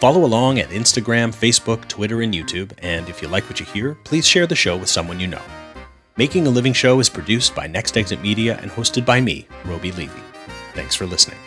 Follow 0.00 0.24
along 0.24 0.58
at 0.58 0.70
Instagram, 0.70 1.34
Facebook, 1.34 1.86
Twitter, 1.88 2.22
and 2.22 2.32
YouTube, 2.32 2.72
and 2.78 3.06
if 3.10 3.20
you 3.20 3.28
like 3.28 3.44
what 3.50 3.60
you 3.60 3.66
hear, 3.66 3.96
please 4.04 4.26
share 4.26 4.46
the 4.46 4.56
show 4.56 4.78
with 4.78 4.88
someone 4.88 5.20
you 5.20 5.26
know. 5.26 5.42
Making 6.16 6.46
a 6.46 6.50
Living 6.50 6.72
Show 6.72 7.00
is 7.00 7.10
produced 7.10 7.54
by 7.54 7.66
Next 7.66 7.98
Exit 7.98 8.22
Media 8.22 8.58
and 8.62 8.70
hosted 8.70 9.04
by 9.04 9.20
me, 9.20 9.46
Roby 9.66 9.92
Levy. 9.92 10.22
Thanks 10.72 10.94
for 10.94 11.04
listening. 11.04 11.38